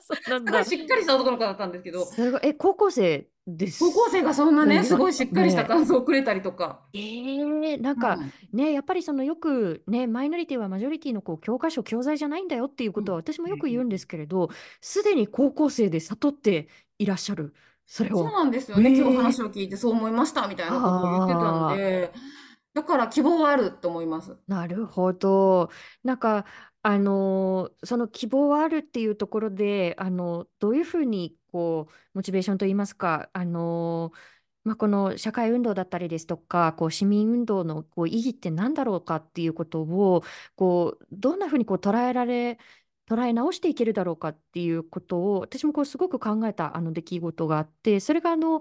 [0.00, 0.64] そ うなんだ。
[0.64, 2.04] しっかりした男の子だったんですけど。
[2.04, 2.40] すごい。
[2.42, 3.78] え、高校生です？
[3.78, 6.80] 高校生がそんなね、すごいしっかりした感想をくれたりとか。
[6.92, 8.18] ええなんか
[8.52, 16.68] ね、やっぱりそのよくね、マイノリティはマジョリティのこう教科書、教材じゃないんだよっていうことは私もよく言うんですけれど、すでに高校生で悟って
[16.98, 17.54] いらっしゃる。
[17.86, 18.96] それそうなんですよね。
[18.98, 22.12] 今日話を聞いてそう思いましたみたいなことを言ってたんで、
[22.74, 24.36] だから希望はあると思います。
[24.48, 25.70] なるほど。
[26.02, 26.44] なんか、
[26.88, 34.12] あのその希望はあるっていうところで、あのどういうふうにこうモチベーションといいますか、あの
[34.64, 40.22] まあ、この社会運動だったりですとか、こう市民運動のこう意義って何だろうかっていうことを、
[40.56, 42.58] こうどんなふうにこう捉えられ、
[43.08, 48.60] 捉え直していけるだろうかっていうことを、私もこうすごく考えたあの出来事があって、それがあの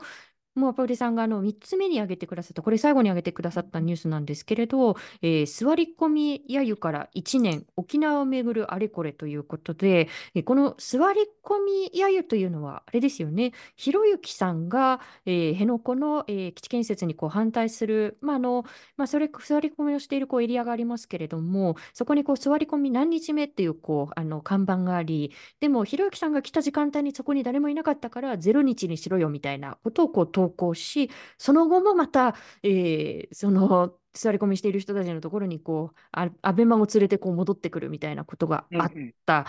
[0.55, 18.63] もうパウリさんがあの3つ目に挙げてくださった、これ最後に挙げてくださったニュースなんですけれど、えー、座り込み揶揄から1年、沖縄をめぐるあれこれということで、えー、この座り込み揶揄というのは、あれですよね、ひろゆきさんが、えー、辺野古の、えー、基地建設にこう反対する、まああの
[18.95, 38.91] まあ、それ座り込みをしているこうエリアがありますけれども、そこにこう座り込み何日目っていうこうあの看板があり、でもひろゆきさんが来た時間帯にそこに誰もいなかったから、0日にしろよみたいなことをこう投稿し、その後もまた、えー、その座り込みしている人たちのところにこうあアベマを連れてこう戻ってくるみたいなことがあっ
[39.25, 39.43] た、うん。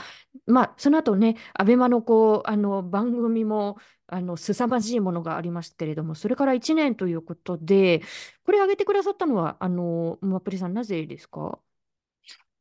[0.49, 3.77] うん、まあその後ねアベマのこうあの番組も
[4.09, 8.03] あの凄まじいものがありましたけれどもそれから1年ということで
[8.45, 11.59] これ挙げてくださったのはあのマプリさんなぜですか？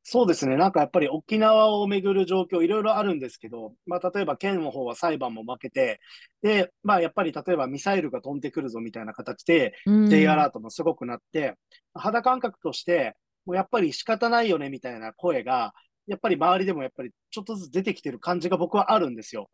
[0.07, 0.55] そうですね。
[0.55, 5.99] なんかやっぱり沖縄をめぐる状況いろいろあるんですけど、まあ例えば県の方は裁判も負けて、
[6.43, 9.73] で、まあやっぱり例えばミサイルが飛んでくるぞみたいな形で、
[10.07, 11.55] J アラートもすごくなって、
[11.95, 13.15] 肌感覚として、
[13.47, 15.73] もうやっぱり仕方ないよねみたいな声が、
[16.05, 19.49] やっぱり周りでもやっぱりちょっとずつ出てきてる感じが僕はあるんですよ。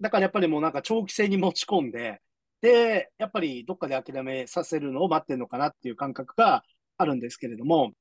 [0.00, 2.20] だからやっぱりもうなんか長期戦に持ち込んで、
[2.62, 6.64] で、やっぱりどっかで諦めさせるのを待ってるのかなっていう感覚が
[7.00, 7.92] あるんですけれども、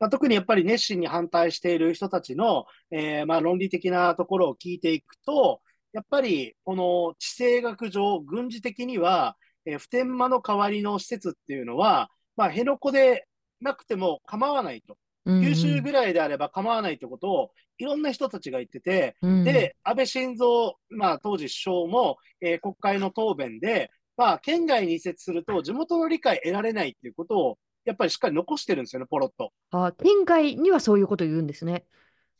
[0.00, 5.60] まあ、特にやっぱり熱心に反対している人たちの、えー、まあ論理的なところを聞いていくと、
[5.92, 13.26] やっぱりこの地政学上、軍事的には、えー、普天間の代わりの施設っていうのは、まあ、辺野古で
[13.60, 14.94] なくても構わないと。
[14.94, 14.98] うん
[15.42, 27.58] 九州ぐらいであれば構わないってことを、いろんな人たちが言ってて、うんで、安倍晋三、まあ、当時首相も、えー国会の答弁で、まあ、県外に移設すると地元の理解得られないっていうことを、
[27.88, 29.52] やっぱりしっかり残してるんですよね、ポロッと。
[29.70, 31.86] あ、県外にはそういうこと言うんですね。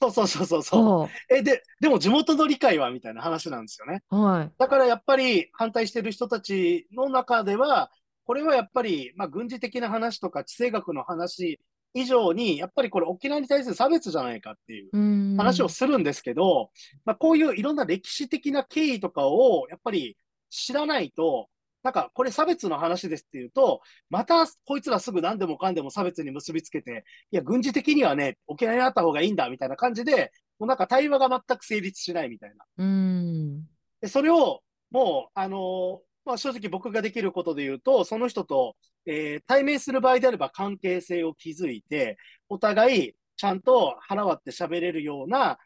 [0.01, 1.01] そうそうそうそうそう。
[1.01, 4.03] はえ、で、でも地元の理解はみたいな話なんですよね。
[4.11, 4.53] あ、はい。
[4.59, 7.91] だからやっぱり反対してる人たちの中では、
[8.25, 11.59] これはやっぱり、まあ、軍事的な話とか地政学の話
[11.95, 15.37] 以上に、やっぱりこれ沖縄に対する差別じゃないかっていううん。
[15.39, 16.71] 話をするんですけど、
[17.07, 20.17] まあ、こういういろんな歴史的な経緯とかをやっぱり
[20.51, 21.49] 知らないと、
[21.89, 23.81] なんかこれ差別の話ですっていうと、
[24.11, 32.67] またこいつらすぐ何でもかんでも差別に結びつけて、いや、軍事的にはね、沖縄にあった方がいいんだみたいな感じで、もうなんか対話が全く成立しないみたいな。
[32.77, 33.63] うん。
[34.03, 34.61] で、それを、
[34.91, 38.77] もう、あのーまあ、正直僕ができることで言うと、その人と、
[39.07, 42.19] えー対面する場合であれば関係性を築いて、
[42.51, 45.59] お互いちゃんと腹割って喋れるような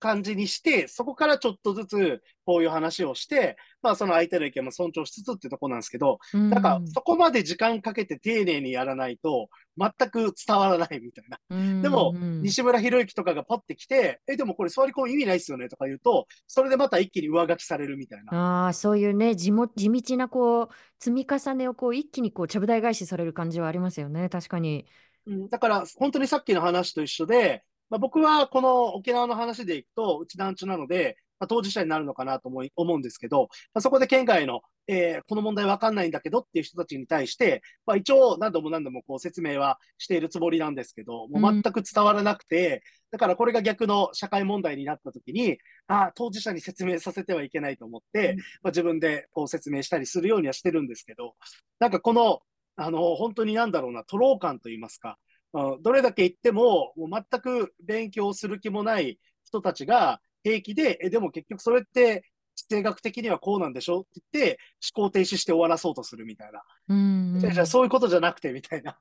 [0.00, 9.48] 感じにして、そこからちょっとずつこういう話をして、まあその相手の意見も尊重しつつってとこなんですけど、なんかそこまで時間かけて丁寧にやらないと
[9.78, 11.38] 全く伝わらないみたいな。
[11.50, 18.64] うん、でもうん西村博之とかがパッて来て、え、でもこれ座り込む意味ないっすよねとか言うと、それでまた一気に上書きされるみたいな。
[18.64, 24.28] ああ、そういうね、地も、地道なこう、積み重ねをこう、一気にこう、ちゃぶ台返しされる感じはありますよね。
[24.28, 24.86] 確かに。
[25.26, 48.36] うん、だから本当にさっきの話と一緒で、まあ、僕はこの沖縄の話でいくと、うち団地なので、まあ、当事者になるのかなと思い思うんですけど、まあ、そこで県外の、えーこの問題わかんないんだけどっていう人たちに対して、まあ、一応何度も何度もこう説明はしているつもりなんですけど、もう全く伝わらなくて、だからこれが逆の社会問題になった時に、ああ、当事者に説明させてはいけないと思って、うん。
[48.36, 51.34] まあ、自分でこう説明したりするようにはしてるんですけど、
[51.78, 52.40] なんかこの、
[52.76, 55.18] あの、本当になんだろうな、トロー感と言いますか、
[55.52, 62.24] うんどれだけ言っても、もう全く勉強する気もない人たちが平気で、え、でも結局それって
[62.54, 64.00] 地政学的にはこうなんでしょ？
[64.00, 64.58] って言って、
[64.94, 66.62] 思考停止して終わらそうとするみたいな。
[66.88, 68.98] うん、うんじゃあじゃあそういうことじゃなくてみたいな。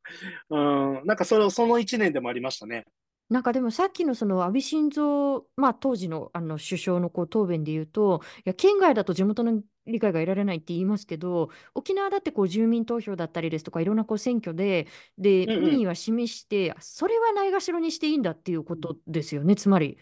[0.50, 0.58] う
[1.02, 2.86] ん、なんかそれをその一年でもありましたね。
[3.30, 19.90] なんかでもさっきのその安倍晋三、まあ当時のあの首相のこう答弁で言うと、いや県外だと地元の理解が得られないって言いますけど、沖縄だってこう住民投票だったりですとか、いろんなこう選挙で、で、うんうん民意は示して、それはないがしろにしていいんだっていうことですよね、つまり。
[19.92, 19.98] い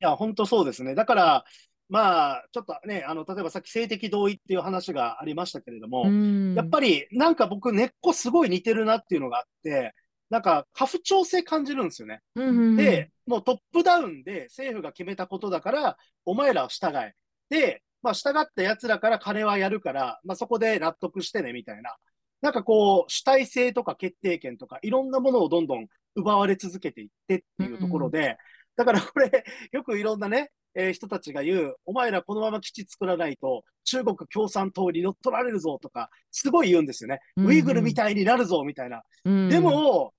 [0.00, 0.94] や、本当そうですね。
[0.94, 1.44] だから、
[1.88, 9.94] まあ、ちょっとね、あの、例えばさっき性的同意っていう話がありましたけれども、うんやっぱりなんか僕根っこすごい似てるなっていうのがあって、
[10.30, 12.20] なんか過不調性感じるんですよね。
[12.34, 17.14] うんうんうんで、もうトップダウンで政府が決めたことだから、お前らは従え。
[17.48, 21.96] で、まあ従った奴らから金はやるから、まあそこで納得してね、みたいな。
[22.42, 28.36] なんかこう、主体性とか決定権とか、いろんなものをどんどん奪われ続けていってっていうところで、
[28.76, 29.30] だからこれ、
[29.72, 37.20] よくいろんなね、えー人たちが言う、お前らこのまま基地作らないと、中国共産党に乗っ取られるぞとか、すごい言うんですよね。
[37.36, 39.02] うんうんウイグルみたいになるぞみたいな。
[39.24, 40.12] うんでも、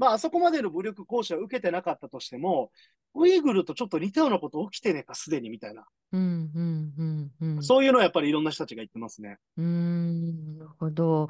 [0.00, 2.72] まあ、あそこまでの武力行使は受けてなかったとしても、
[3.14, 5.84] ウイグルとちょっと似たようなこと起きてねえか、すでにみたいな。
[6.12, 9.36] うんうんうんうんそういうのはやっぱりいろんな人たちが言ってますね。
[9.58, 11.28] うーん、なるほど。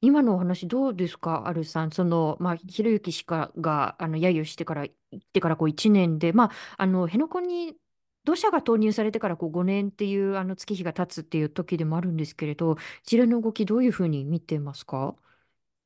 [0.00, 1.92] 今のお話どうですか、アルさん。
[1.92, 7.76] その、まあ、ひろゆき氏かが、あの、揶揄してから、行ってからこう1年で、まあ、あの、辺野古に
[8.24, 15.14] 土砂が投入されてからこう5年っていう、あの、月日が経つっていう時でもあるんですけれど、一連の動きどういうふうに見てますか？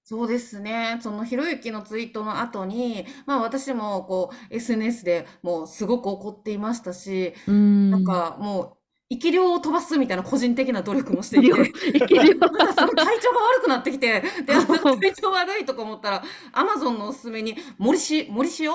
[0.09, 0.99] そうですね。
[1.03, 7.53] そのひろゆきのツイートの後に、まあ私もこう SNS でもうすごく怒っていましたし、う。
[7.53, 8.77] なんかもう
[9.11, 14.63] 生き量を飛ばすみたいな個人的な努力もしていて、生き量 なんかすごい体調が悪くなってきて、で、あ
[14.97, 18.73] 体調悪いとか思ったら、アマゾンのおすすめに森し、森塩？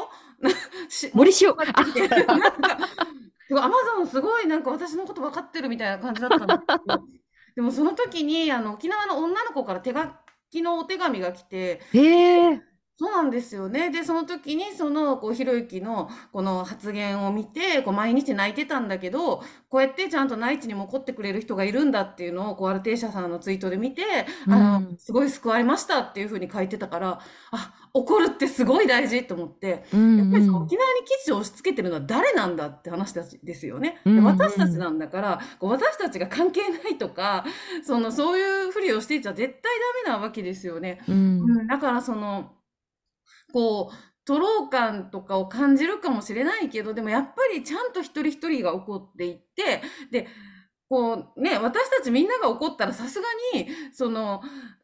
[0.87, 1.55] し森塩。
[1.55, 2.47] が出てきて、なんか、
[3.53, 7.03] アマゾンすごいなんか私のこと分かってるみたいな感じだったんですけど、
[7.55, 10.11] でもその時にあの沖縄の女の子から手書
[10.53, 12.61] 昨日お手紙が来て、へえ。
[13.03, 13.91] そうなんですよね。
[13.91, 24.03] で、その時に、その、こう、ひろゆきの、この発言を見て、こう、毎日泣いてたんだけど、こうやってちゃんと内地にも怒ってくれる人がいるんだっていうのを、こう、アルテーシャさんのツイートで見て、
[24.47, 27.19] あうんの、すごい救われましたっていうふうに書いてたから、
[27.51, 33.99] あ、怒るってすごい大事と思って、うんやっぱりそのうん沖縄に基地を押し付けてるのは誰なんだって話たちですよね。
[34.05, 37.43] で私たちなんだから、こう私たちが関係ないとか、
[37.83, 41.01] その、そういうふりをしていちゃ絶対ダメなわけですよね。
[41.07, 42.53] うんうん、だからその、
[43.51, 49.81] こう、徒労感とかを感じるかもしれないけど、でもやっぱりちゃんと一人一人が怒っていって、
[50.11, 50.27] で、
[50.89, 54.41] こうね、私たちみんなが怒ったらさすがに、その、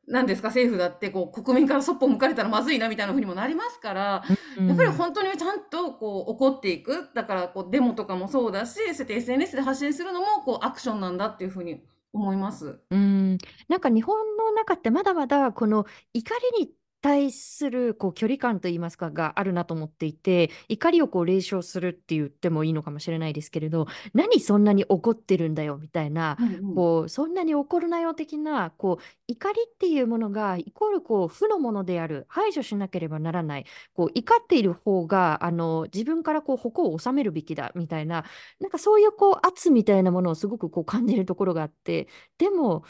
[0.08, 4.24] 何ですか、政府だってこう国民からそっぽ向かれたらまずいなみたいな風にもなりますから、
[4.60, 7.10] やっぱり本当にちゃんとこう怒っていく。
[7.14, 12.80] だからこうデモとかもそうだし、そうやって SNS で発信するのもこうアクションなんだっていう風に思います。
[12.89, 13.38] うん、
[13.68, 16.72] なんか日本の中ってまだまだこの怒りに
[17.02, 26.76] 対するこう距離感といいますかがあるなと思っていて怒りをこう冷笑するって言ってもいいのかもしれないですけれど何そんなに怒ってるんだよみたいなうんうん。
[26.76, 38.26] こうそんなに怒るなよ的なこう怒りっていうものがイコールこう負のものである排除しなければならないこう怒っている方があの自分からこう矛を収めるべきだみたいな
[38.60, 42.84] なんかそういうこう圧みたいなものをすごくこう感じるところがあってでも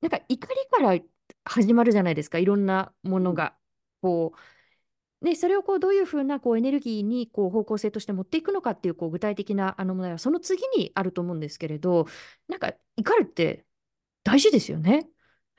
[0.00, 0.94] なんか怒りから
[1.44, 3.56] 始まるじゃないですかいろんなものが。
[4.00, 4.38] こう
[5.24, 12.06] ね、それをこうどういうふうなこうエネルギーにこう方向性として持っていくのかっていうこう具体的なあの問題はその次にあると思うんですけれど
[12.46, 13.64] なんか怒るって
[14.22, 15.08] 大事ですよね。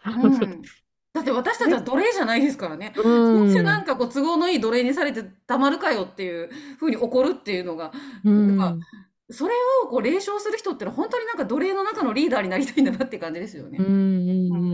[0.06, 0.62] うん
[1.14, 2.94] だって私たちは奴隷じゃないですからね。
[2.98, 7.92] うんなんかこう都合のいい奴隷にされてたまるかよっていう風に怒るっていうのが、
[8.26, 8.86] うんなんか
[9.30, 9.54] それ
[9.84, 13.78] をこう冷笑する人ってのは本当になんか奴隷の中のリーダーになりたいんだなって感じですよね。
[13.80, 13.86] うん。
[13.86, 13.90] う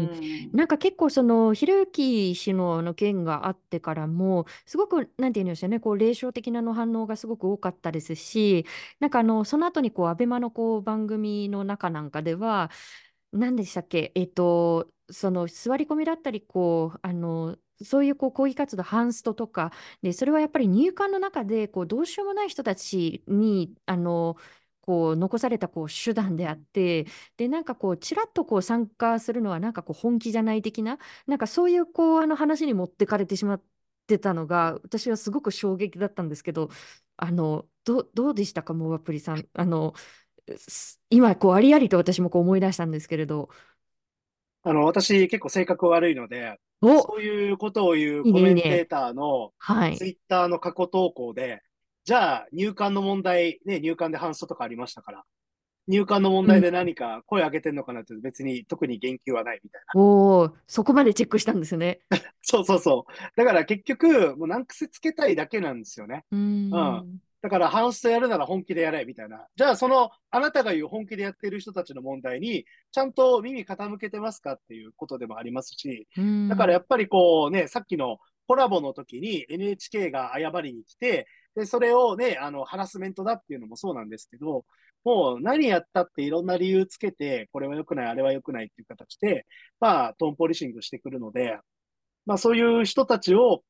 [0.04, 0.52] ん。
[0.52, 8.66] なんか結構そのひろゆき氏のあの件があってからもすごくなんて言うんでしょうねこう霊障的なの反応がすごく多かったですし
[9.00, 12.70] なんかあのその後にこうアベマのこう番組の中なんかでは
[13.32, 14.12] 何でしたっけ？
[14.16, 19.72] えっとその座り込みだったりこうあのそういうこう抗議活動ハンストとか
[20.02, 24.38] でそれはやっぱり入管の中でこうどうしようもない人たちにあの
[24.82, 27.06] こう残されたこう手段であって
[27.38, 33.64] でなんかこうちらっとこう参加するのはなんかこう本気じゃない的ななんかそういうこうあの話に持ってかれてしまっ
[34.08, 36.70] てたのが私はすごく衝撃だったんですけど
[37.18, 39.48] あのどうでしたかモバプリさん。
[39.54, 39.94] あの
[41.10, 43.50] 今こうありありと私もこう思い出したんですけれど。
[44.64, 51.62] あの、私結構性格悪いので、そういうことを言うコメンテーターのはいツイッターの過去投稿で、
[52.04, 55.24] じゃあ入管の問題、ね、入管で反訴とかありましたから、
[55.88, 60.02] 入管の問題で何か声上げてんのかなって別に特に言及はないみたいな。
[60.02, 62.00] おーそこまでチェックしたんですね。
[62.42, 63.14] そうそうそう。
[63.36, 66.26] だから結局、もう難癖つけたいだけなんですよね。
[66.32, 69.48] うーんだから、ハンストやるなら本気でやれ、みたいな。
[69.56, 78.18] じゃあ、その、あなたが言う本気でやってる人たちの問題に、ちゃんと耳傾けてますかっていうことでもありますし、うんだからやっぱりこうね、さっきの
[78.48, 84.66] コラボの時に NHK が謝りに来て、で、それをね、あの、ハラスメントだっていうのもそうなんですけど、
[85.04, 89.46] もう何やったっていろんな理由つけて、これは良くない、あれは良くないっていう形で、
[89.80, 91.58] まあ、トーンポリシングしてくるので、
[92.26, 93.64] まあそういう人たちを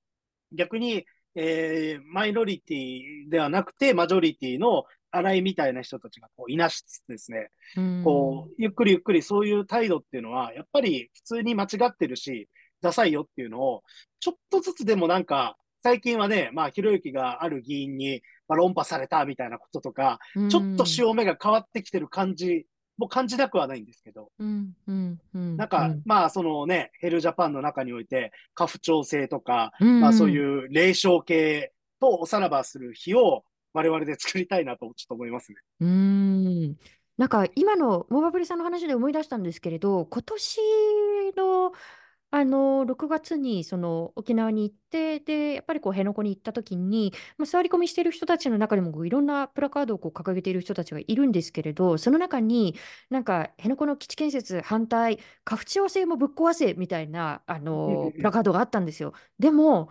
[0.52, 1.06] 逆に、
[1.36, 8.02] えー、マイノリティではなくて、マジョリティの洗いみたいな人たちがこういなしつつですね、うん。
[8.04, 12.50] こう、ゆっくりゆっくりそういう態度っていうのは、やっぱり普通に間違ってるし、
[12.82, 13.84] ダサいよっていうのを、
[14.20, 20.20] ちょっとずつでもなんか、最近はね、まあ、ひろゆきがある議員に、まあ、論破されたみたいなこととか、
[20.50, 22.68] ちょっと潮目が変わってきてる感じ
[22.98, 35.58] も感じなくはないんですけど、うんうんうんなんか、うんまあ、そのね、ヘルジャパンの中において、家父長制とか、うんまあ、そういう霊障系とおさらばする日を我々で作りたいなと、ちょっと思いますね。
[35.80, 35.88] うー
[36.70, 36.78] ん。
[37.18, 40.60] なんか今のモバプリさんの話で思い出したんですけれど今年
[41.38, 41.72] の、
[42.34, 52.76] あの6月にその沖縄に行ってでやっぱりこう辺野古に行った時に、まあ、座り込みしている人たちの中にもこういろんなプラカードをこう掲げている人たちがいるんですけれどその中に
[53.10, 59.14] なんか辺野古の基地建設反対家父長制もぶっ壊せみたいなあうんうんうんのプラカードがあったんですよ。
[59.40, 59.90] でも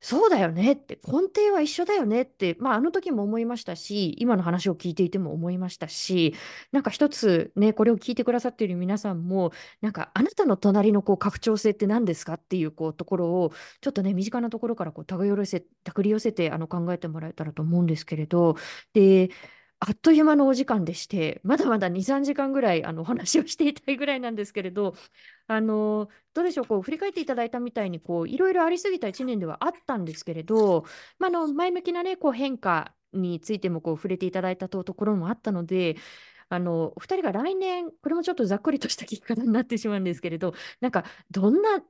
[0.00, 6.34] そうだよねって根底は一緒だよねって、まあ、あの時も思いましたし今の話を聞いていても思いましたし
[6.70, 18.56] なんか一つねこれを聞いてくださっている皆さんもなんかあなたの隣のこう拡張性って何ですかっていうこうところをちょっとね身近なところからこう手繰り寄せてあの考えてもらえたらと思うんですけれど
[18.92, 19.30] で
[19.88, 24.94] あっという間のお時間でしてまだまだ23時間ぐらいあのお話をしていたいぐらいなんですけれど
[25.46, 30.84] あのどうでしょうこう振り返っていただいたみたいにこういろいろありすぎた1年ではあったんですけれど、
[31.20, 35.96] まあ、の前向きな、ね、こう変化についてもこう触れていただいたとところもあったので
[36.48, 41.80] あのお二人が来年これもちょっとざっくりとした聞き方になってしまうんですけれどなんかどんな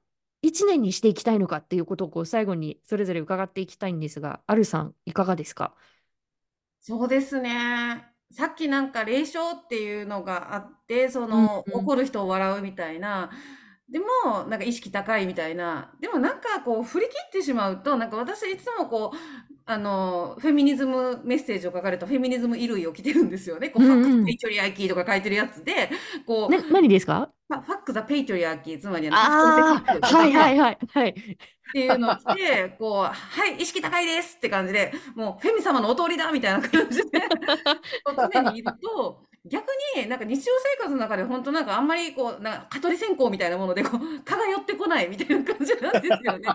[0.42, 5.74] 1年にしていきたいのかっていうことをこう最後にそれぞれ伺っていきたいんですが、あるさんいかがですか？
[6.89, 8.05] そうですね。
[8.30, 11.80] さっきなんか霊障っていうのがあって、そのうんうん。
[11.80, 13.30] 怒る人を笑うみたいな、
[13.91, 14.07] でも
[14.49, 19.16] なんか意識高いみたいな、でもなんかこう振り切ってしまうと、なんか私いつもこう、
[19.64, 23.70] あの、フェミニズムメッセージを書かれたフェミニズム衣類を着てるんですよね。
[23.70, 24.03] こう、うんうん。
[24.03, 25.91] ファックスペイトリアーキーとか書いてるやつで、
[26.24, 27.32] こう、な、何ですか？
[27.49, 31.11] まあファックザペイトリアーキー、つまりあの、あはいはいはいはい。
[31.11, 37.22] っていうのを着て、こう、 はい、意識高いですって感じで、もう、フェミ様のお通りだみたいな感じで、
[38.32, 39.66] 常にいると、逆
[39.97, 46.49] になんか日常生活の中で本当なんかあんまりこう、なんか蚊取り線香みたいなものでこう、蚊が寄ってこないみたいな感じなんですよね。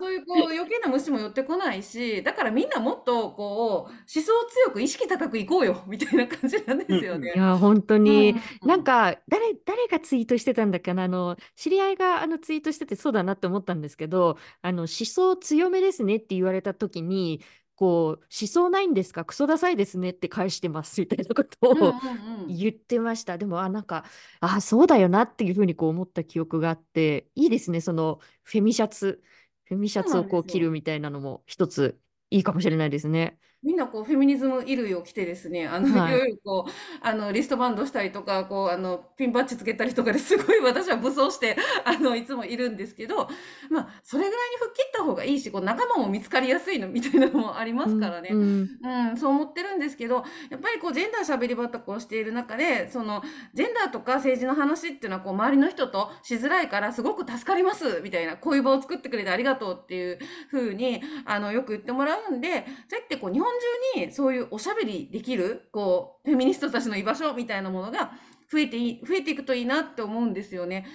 [0.00, 7.38] そういうこう余計な虫も寄ってこないし、だからみんなもっとこう、思想強く意識高くいこうよみたいな感じなんですよねい。
[7.38, 17.42] や、本当に、うんなんか、誰、誰がツイートしてたんだっけな、あの、知り合いがあのツイートしててそうだなって思ったんですけど、あの、思想強めですねって言われた時に、
[17.74, 19.24] こう、思想ないんですか？
[19.24, 22.56] クソダサいですねって返してますみたいなことをうんうんうん。
[22.56, 23.38] 言ってました。
[23.38, 24.04] でも、あ、なんか、
[24.40, 29.22] あ、そうだよなっていうふうにこう思った記憶があって、いいですね、その、フェミシャツ、
[29.64, 31.98] フェミシャツをこう着るみたいなのも一つ
[32.30, 33.38] いいかもしれないですね。
[33.62, 43.28] みんなこうフェミニズム衣類を着てですね、あの、はいいろいろこう、あの、リストバンドしたりとか、こう、あの、ピンバッジつけたりとかですごい 私は武装して、あの、いつもいるんですけど、
[43.70, 48.30] まあ、それぐらいに吹っ切った方がいいし、こう、仲間も見つかりやすいのみたいなのもありますからね。
[48.32, 53.22] うんうん、そう思ってるんですけど、やっぱりこう、ジェンダー喋り場とかをしている中で、その、
[53.54, 60.18] ジェンダーとか政治の話っていうのは、こう、周りの人としづらいから、すごく助かります、みたいな、こういう場を作ってくれてありがとうっていう
[60.50, 62.48] 風に、あの、よく言ってもらうんで、
[62.88, 63.51] そうやってこう、日本
[63.94, 68.12] 中にそういうおしゃべりできる、こう、フェミニストたちの居場所みたいなものが、
[68.52, 70.86] 増えていい、増えていくといいなって思うんですよね。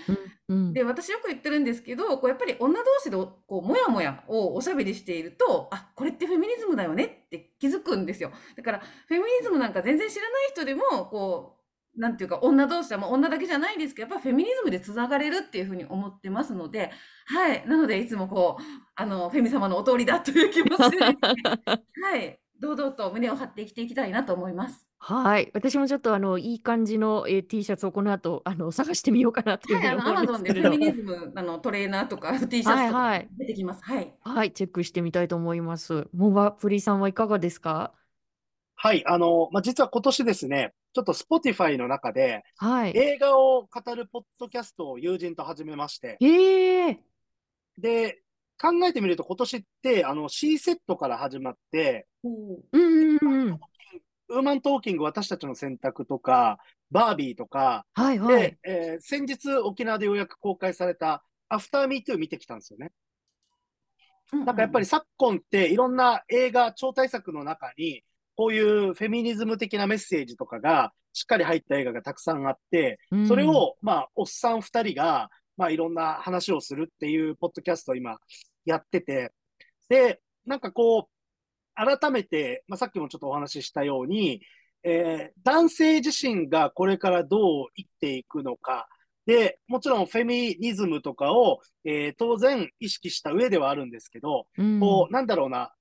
[0.47, 8.31] うんで、私よく言ってるんですけど、こうやっぱり女同士でこう、もやもやをおしゃべりしていると、あ、これってフェミニズムだよねって気づくんですよ。
[8.55, 11.57] だから、フェミニズムなんか全然知らない人でも、こ
[11.95, 16.91] う、なんていうか、女同士は、まあ、女だけじゃないですけど、やっぱフェミニズムでつながれるっていうふうに思ってますので、
[17.25, 17.67] はい。
[17.67, 18.63] なので、いつもこう、
[18.95, 22.39] あの、フェミ様のお通りだという気持ちで はい。
[22.59, 24.87] 堂々と胸を張って生きていきたいなと思います。
[24.99, 25.51] はい。
[25.53, 30.69] 私もちょっとあの、いい感じの、えー T シャツをこの後、あの、探してみようかなというふうに思うんマゾンでですけれど。
[30.69, 33.83] フェミニズム、あの、トレーナーとか、T シャツとかはいはい出てきます。
[33.83, 34.13] はい。
[34.21, 36.07] はい、チェックしてみたいと思います。
[36.13, 37.93] モバプリさんはいかがですか？
[38.75, 42.97] はい、あの、まあ、実は今年ですね、ちょっと Spotify の中ではい。
[42.97, 46.99] 映画を語るポッドキャストを友人と始めまして、ええ
[47.77, 48.23] で、
[48.59, 52.33] 考えてみると今年って、あの、C セットから始まって、うん
[52.71, 53.59] うんうんうん。
[54.29, 56.59] ウーマントーキング私たちの選択とか、
[56.91, 58.59] バービーとか、はいはいで、。
[58.63, 62.91] えー先日沖縄でようやく公開されたアフターミートゥー見てきたんですよね。
[64.31, 68.03] なんかやっぱり昨今っていろんな映画、超大作の中に、
[68.35, 78.17] こういうフェミニズム的なメッセージとかがしっかり入った映画がたくさんあって、うんそれを、まあ、おっさん二人が、まあ、いろんな話をするっていうポッドキャストを今
[78.65, 79.33] やってて、
[79.89, 81.17] で、なんかこう、
[81.75, 84.41] 改めて、まあ、さっきもちょっとお話ししたように、
[84.83, 88.87] えー男性自身がこれからどう生きていくのか、
[89.25, 94.79] で、もちろんフェミニズムとかを、えー当然意識した上ではあるんですけど、うん。
[94.79, 95.73] こう、なんだろうな、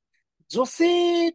[0.49, 1.29] 女性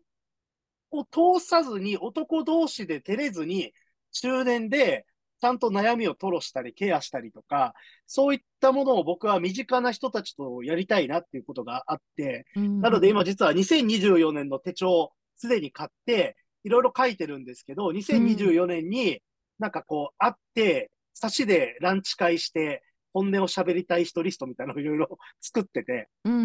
[0.92, 3.74] を通さずに男同士で照れずに、
[4.12, 5.06] 中年で
[5.42, 7.74] ちゃんと悩みを吐露したりケアしたりとか、
[8.06, 19.22] そういったものを僕は身近な人たちとやりたいなっていうことがあって、なので今実は2024年の手帳すでに買って、いろいろ書いてるんですけど、2024年に
[19.58, 22.84] なんかこう会って、差しでランチ会して、
[23.14, 26.44] 本音を喋りたい人リストみたいなのをいろいろ作ってて、うんうんう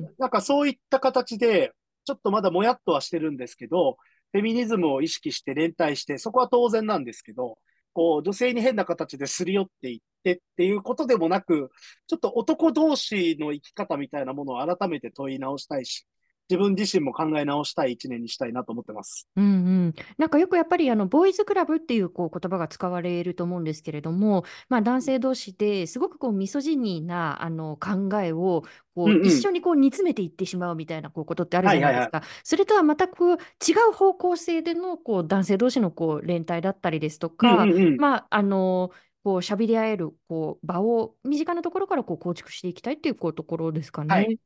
[0.00, 0.14] ん。
[0.16, 1.72] なんかそういった形で、
[2.04, 3.98] ちょっとまだもやっとはしてるんですけど、
[4.32, 7.58] フェミニズムを意識して連帯して、そこは当然なんですけど、
[7.98, 11.72] こう、女性に変な形ですり寄っていってっていうことでもなく、
[12.06, 16.06] ちょっと男同士の生き方みたいなものを改めて問い直したいし、
[16.48, 19.28] 自分自身も考え直したい一年にしたいなと思ってます。
[19.36, 19.48] うんう
[19.88, 28.64] ん、なんかよくやっぱりあのボーイズクラブっていうこう言葉が使われると思うんですけれども、まあ、男性同士ですごくこうミソジニーなあの考えを
[28.94, 32.22] こうんううん一緒にこう煮詰めていってしまうみたいなこうことってあるじゃないですはか。
[32.42, 33.38] それとはまたこう違
[33.90, 37.96] う方向性でのこう男性同士のこう連帯だったりですとうんか、うんうん。
[37.96, 38.90] まああの
[39.22, 44.14] こう喋り合えるこう場を身近なところからこう構築していきたいっていうこうところですかね。
[44.14, 44.38] はい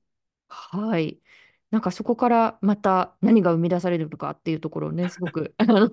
[0.48, 1.18] はい。
[1.72, 5.88] なんかそこからまた何が生み出されるのかっていうところをね、すごく あの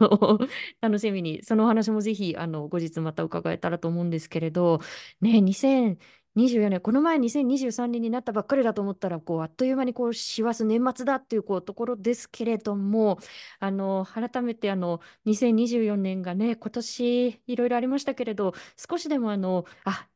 [0.82, 4.82] 楽しみに、そのお話もぜひあの後日また伺えたらと思うんですけれど、
[5.22, 13.18] ね、2024年、この前2023年になったばっかりだと思ったら、こうあっという間にこう師走年末だっていうこうところですけれども、
[13.62, 20.10] あの改めてあの2024年がね、今年いろいろありましたけれど、少しでもあの、あ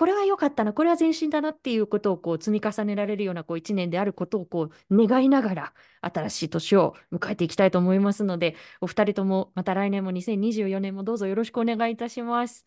[0.00, 12.64] これは良かったな、これは前進だなっていうことをこう積み重ねられるようなこう1年であることをこう願いながら、新しい年を迎えていきたいと思いますので、お二人ともまた来年も2024年もどうぞよろしくお願いいたします。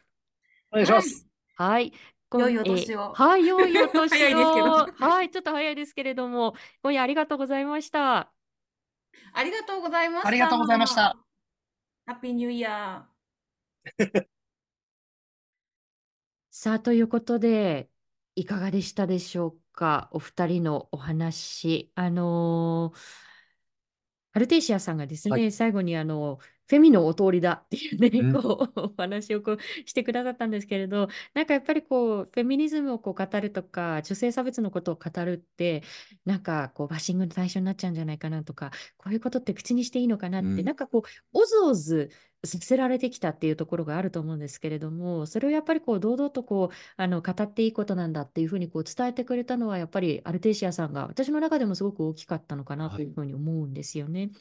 [0.72, 1.28] お願いします。
[1.56, 1.92] はい。
[2.34, 4.10] 良いおえー年をはい、良いお年を。
[4.10, 6.54] 早いですけどはい、ちょっと早いですけれども、
[6.84, 8.32] 今夜ありがとうございました。
[9.34, 10.28] ありがとうございました。
[10.28, 11.18] ありがとうございました。
[12.06, 13.08] ハッピーニューイヤ
[16.56, 17.90] さあ、ということで、
[18.36, 21.92] いかがでしたでしょうか、お二人のお話。
[21.96, 23.00] あのー
[24.36, 26.40] アルテイシアさんがですはね、最後にあの、
[26.74, 28.34] フェミのお通りだっていうね、うん。
[28.34, 35.84] こう、 お話をこうしてくださったんですけれど、なんかやっぱりこう、フェミニズムをこう語るとか、女性差別のことを語るって、
[36.26, 40.66] なんかこう、バッシングの対象になっちゃうんじゃないかなとか、こういうことって口にしていいのかなって、うん。
[40.66, 42.10] なんかこう、おずおず
[42.44, 54.32] させられてきたっていうところがあると思うんですけれども、それをやっぱりこう、堂々とこう、あの語っていいことなんだっていうふうにこう伝えてくれたのはやっぱりアルテイシアさんが私の中でもすごく大きかったのかなというふうに思うんですよね。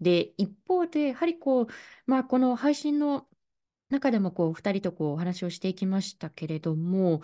[0.00, 1.66] で一方でやはりこう、
[2.06, 3.26] まあ、この配信の
[3.90, 7.18] 中でもこう2人とこうお話をしていきましたけれどもや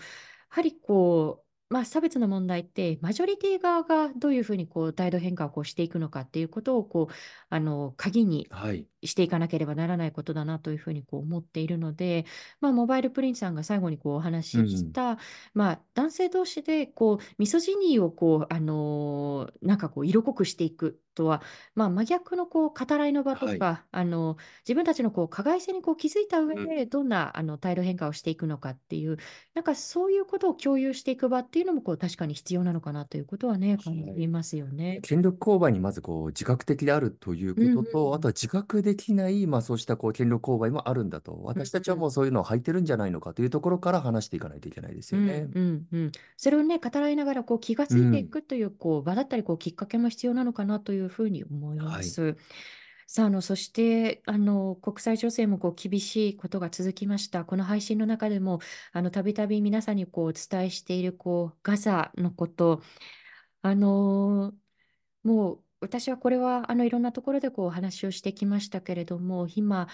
[0.49, 7.13] はりこう、まあ、差別の問題ってマジョリティ側がどういうふうにこう態度変化をこうしていくのかっていうことをこう
[7.49, 8.87] あの鍵にはい。
[9.03, 12.25] していかなければならないことだなというふうにこう思っているので、
[12.59, 15.17] まあ、モバイルプリンさんが最後にこうお話しした、
[15.53, 21.41] まあ、男性同士でこうミソジニーをこう、あのーなんかこう色濃くしていくとは、
[21.75, 29.17] まあ、真逆のこう語らいの場とか、あの自分たちのこう加害性にこう気づいた上でどんなあの態度変化をしていくのかっていう、
[29.55, 34.99] なんかそういうことを共有していく場っていうのもこう確かに必要なのかなということはね、感じますよね。
[35.01, 38.11] 権力勾配にまずこう自覚的であるということと、うん。
[38.11, 45.47] うんあとは自覚できない、まあ、そうしたこう権力勾配もあるんだと、私たちはもうそういうのを履いてるんじゃないのかというところから話していかないといけないですよね。
[45.53, 52.35] うんうんうん、それをね語らいながらこう気がついていくというこう場だったりこうきっかけも必要なのかなというふうに思います。
[53.07, 57.45] さあ、あのそしてあの国際情勢もこう厳しいことが続きました。
[57.45, 58.59] この配信の中でも
[58.91, 62.81] あのたびたび皆さんにこうお伝えしているこうガザのこと、
[63.61, 64.53] あの
[65.23, 69.87] もう私はこれはあのいろんなところでこうお話をしてきましたけれども、今、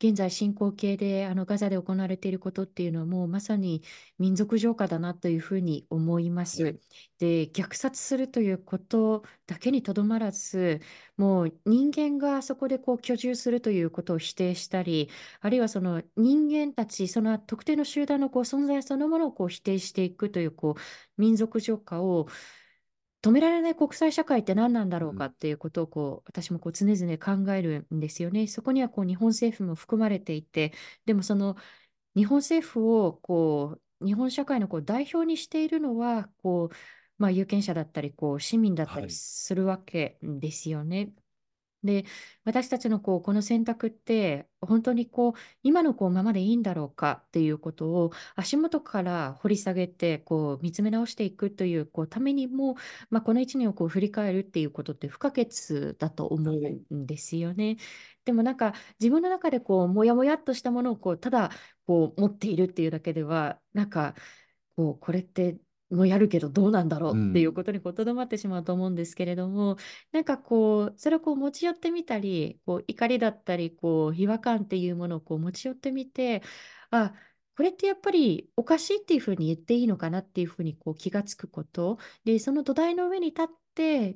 [0.00, 3.82] 現在進行形であのガザで行われていることっていうのはもうまさに
[4.18, 6.78] 民族浄化だなというふうに思います。
[7.18, 10.80] で、虐殺するということだけにとどまらず、
[11.16, 15.10] もう人間がそこでこう居住するということを否定したり、
[15.40, 22.28] あるいはその人間たち、その特定の集団のこう存在そのものをこう否定していくというこう民族浄化を
[23.22, 28.46] 止められない国際社会って何なんだろうかっていうことをこう私もこう常々考えるんですよね。
[28.46, 30.72] そこにはこう日本政府も含まれていて、
[31.04, 31.56] でもその
[32.14, 36.74] 日本政府をこう日本社会のこう代表にしているのはこう、
[37.18, 41.10] まあ、有権者だったりこう市民だったりはいするわけですよね。
[41.84, 42.04] で、
[42.44, 45.32] 私たちのこうこの選択って本当にこう
[45.62, 52.74] 今のこうままでいいんだろうかっていうことを足元から掘り下げてこう見つめ直していくというこうためにも、
[53.10, 56.50] まあ、この1年をこう振り返るっていうことって不可欠だと思
[56.90, 57.76] うんですよね。
[58.24, 61.50] でもなんか自分の中でこうもやもやっとしたものをこうただ
[61.86, 64.14] こう持っているっていうだけではなんか
[64.76, 65.58] こうこれって
[65.90, 69.76] もうやるけどどうなんだろうっていうことにとどまってしまうと思うんですけれども、
[70.12, 76.42] なんかこうそれをこう持ち寄ってみたりこう怒りだったりこう違和感っていうものをこう持ち寄ってみて
[76.90, 77.12] あ
[77.56, 81.98] これってやっぱりおかしいっていうふうに言っていいのかなっていうふうにこう気がつくこと。
[82.24, 83.67] でその土台の上に立って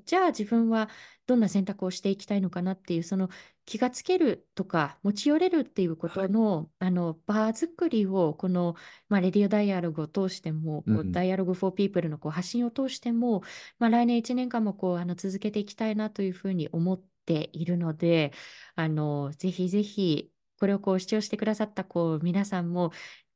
[0.05, 0.89] じゃあ自分は
[1.26, 3.28] どんな選択をしていきたいのかなっていうその
[3.64, 8.74] 気がつけるとか持ち寄れるっていうことの,、あの場作りをこの、
[9.09, 11.12] まあ、レディオダイアログを通しても、こううん。
[11.12, 13.43] ダイアログ for people のこう発信を通しても、
[13.78, 18.32] まあ、来年1年間もこうあの続けていきたいなというふうに思っているので
[18.74, 22.93] あのぜひぜひこれをこう視聴してくださったこう皆さんも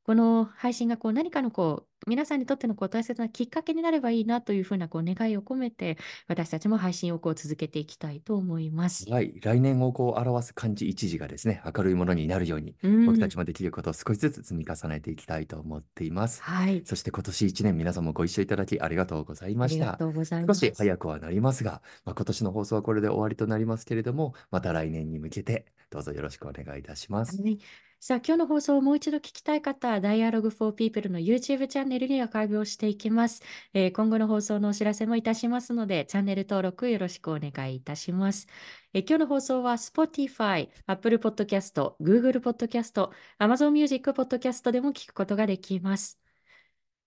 [0.07, 5.97] この配信がこう何かのこう皆さんにとってのこう大切なきっかけになればいいなというふうなこう願いを込めて
[6.29, 9.11] 私たちも配信をこう続けていきたいと思います。
[9.11, 16.41] はい、来年をこう表す漢字一字がですね、明るいものになるように、うん僕たちもできることを少しずつ積み重ねていきたいと思っています。
[16.41, 19.83] はい、そして今年一年皆さんもご一緒いただきありがとうございました。
[19.83, 20.61] ありがとうございます。
[20.61, 27.41] 少し早くはなりますが、まあ、今年の放送はこれで終わりとなりますけれども、また来年に向けてどうぞよろしくお願いいたします。
[27.41, 27.59] はい。
[27.99, 33.41] さあ、今日の放送をもう一度聞きたい方は、Dialogue for People の YouTube チャンネルにアーカイブをしていきます。
[33.73, 38.47] えー今後の放送のお知らせもいたしますので、チャンネル登録よろしくお願いいたします。
[38.93, 43.09] えー今日の放送は Spotify、Apple Podcast、Google Podcast、
[43.39, 46.19] Amazon Music Podcast でも聞くことができます。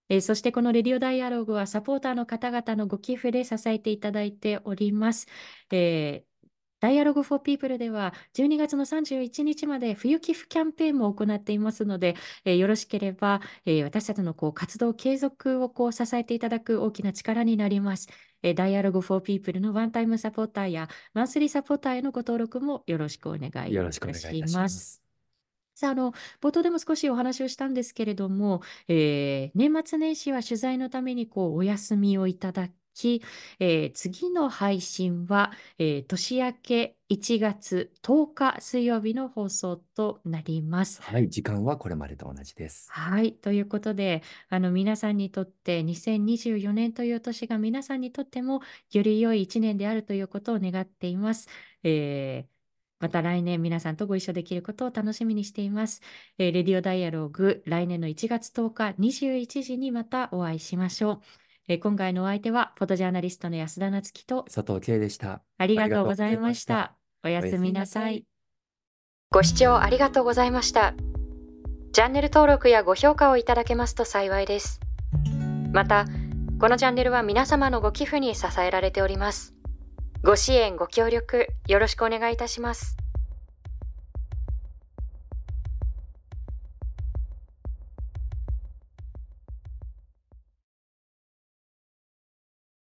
[0.08, 5.26] えーそしてこのレディオダイアログはサポーターの方々のご寄付で支えていただいております。
[5.70, 6.29] えー
[6.80, 18.08] ダイアログ for People では12月の31日まで冬寄付キャンペーンも行っていますので、えーよろしければ、えー私たちのこう活動継続をこう支えていただく大きな力になります。
[18.42, 24.94] えー、ダイアログ for People のワンタイムサポーターやマンスリーサポーターへのご登録もよろしくお願いいよろしくおた願いいたします。
[24.94, 25.02] す。
[25.74, 33.22] さあ、あの、冒頭でも少しお話をしたんですけれども、えー年末年始は取材のためにこうお休みをいただき、
[33.58, 41.02] えー次の配信は、えー年明け1月10日水曜日の放送となります。
[41.02, 42.90] はい、時間はこれまでと同じです。
[42.92, 43.34] はい。
[43.34, 48.60] ということで、あの、皆さんにとって2024年という年が皆さんにとっても
[48.92, 51.48] より良い1年であるということを願っています。
[51.82, 52.60] えー
[53.00, 56.02] また来年皆さんとご一緒できることを楽しみにしています。
[56.38, 61.20] えーレディオダイアログ、来年の1月10日21時にまたお会いしましょう。
[61.70, 65.40] えー今回のお相手は、フォトジャーナリストの安田なつきと、佐藤圭でした。
[65.56, 66.96] ありがとうございました。
[67.22, 68.24] おやすみなさい。
[69.30, 70.94] ご視聴ありがとうございました。
[71.92, 74.80] チャンネル登録やご評価をいただけますと幸いです。
[75.72, 76.06] また、
[76.60, 79.54] このチャンネルは皆様のご寄付に支えられております。
[80.24, 82.96] ご支援、ご協力、よろしくお願いいたします。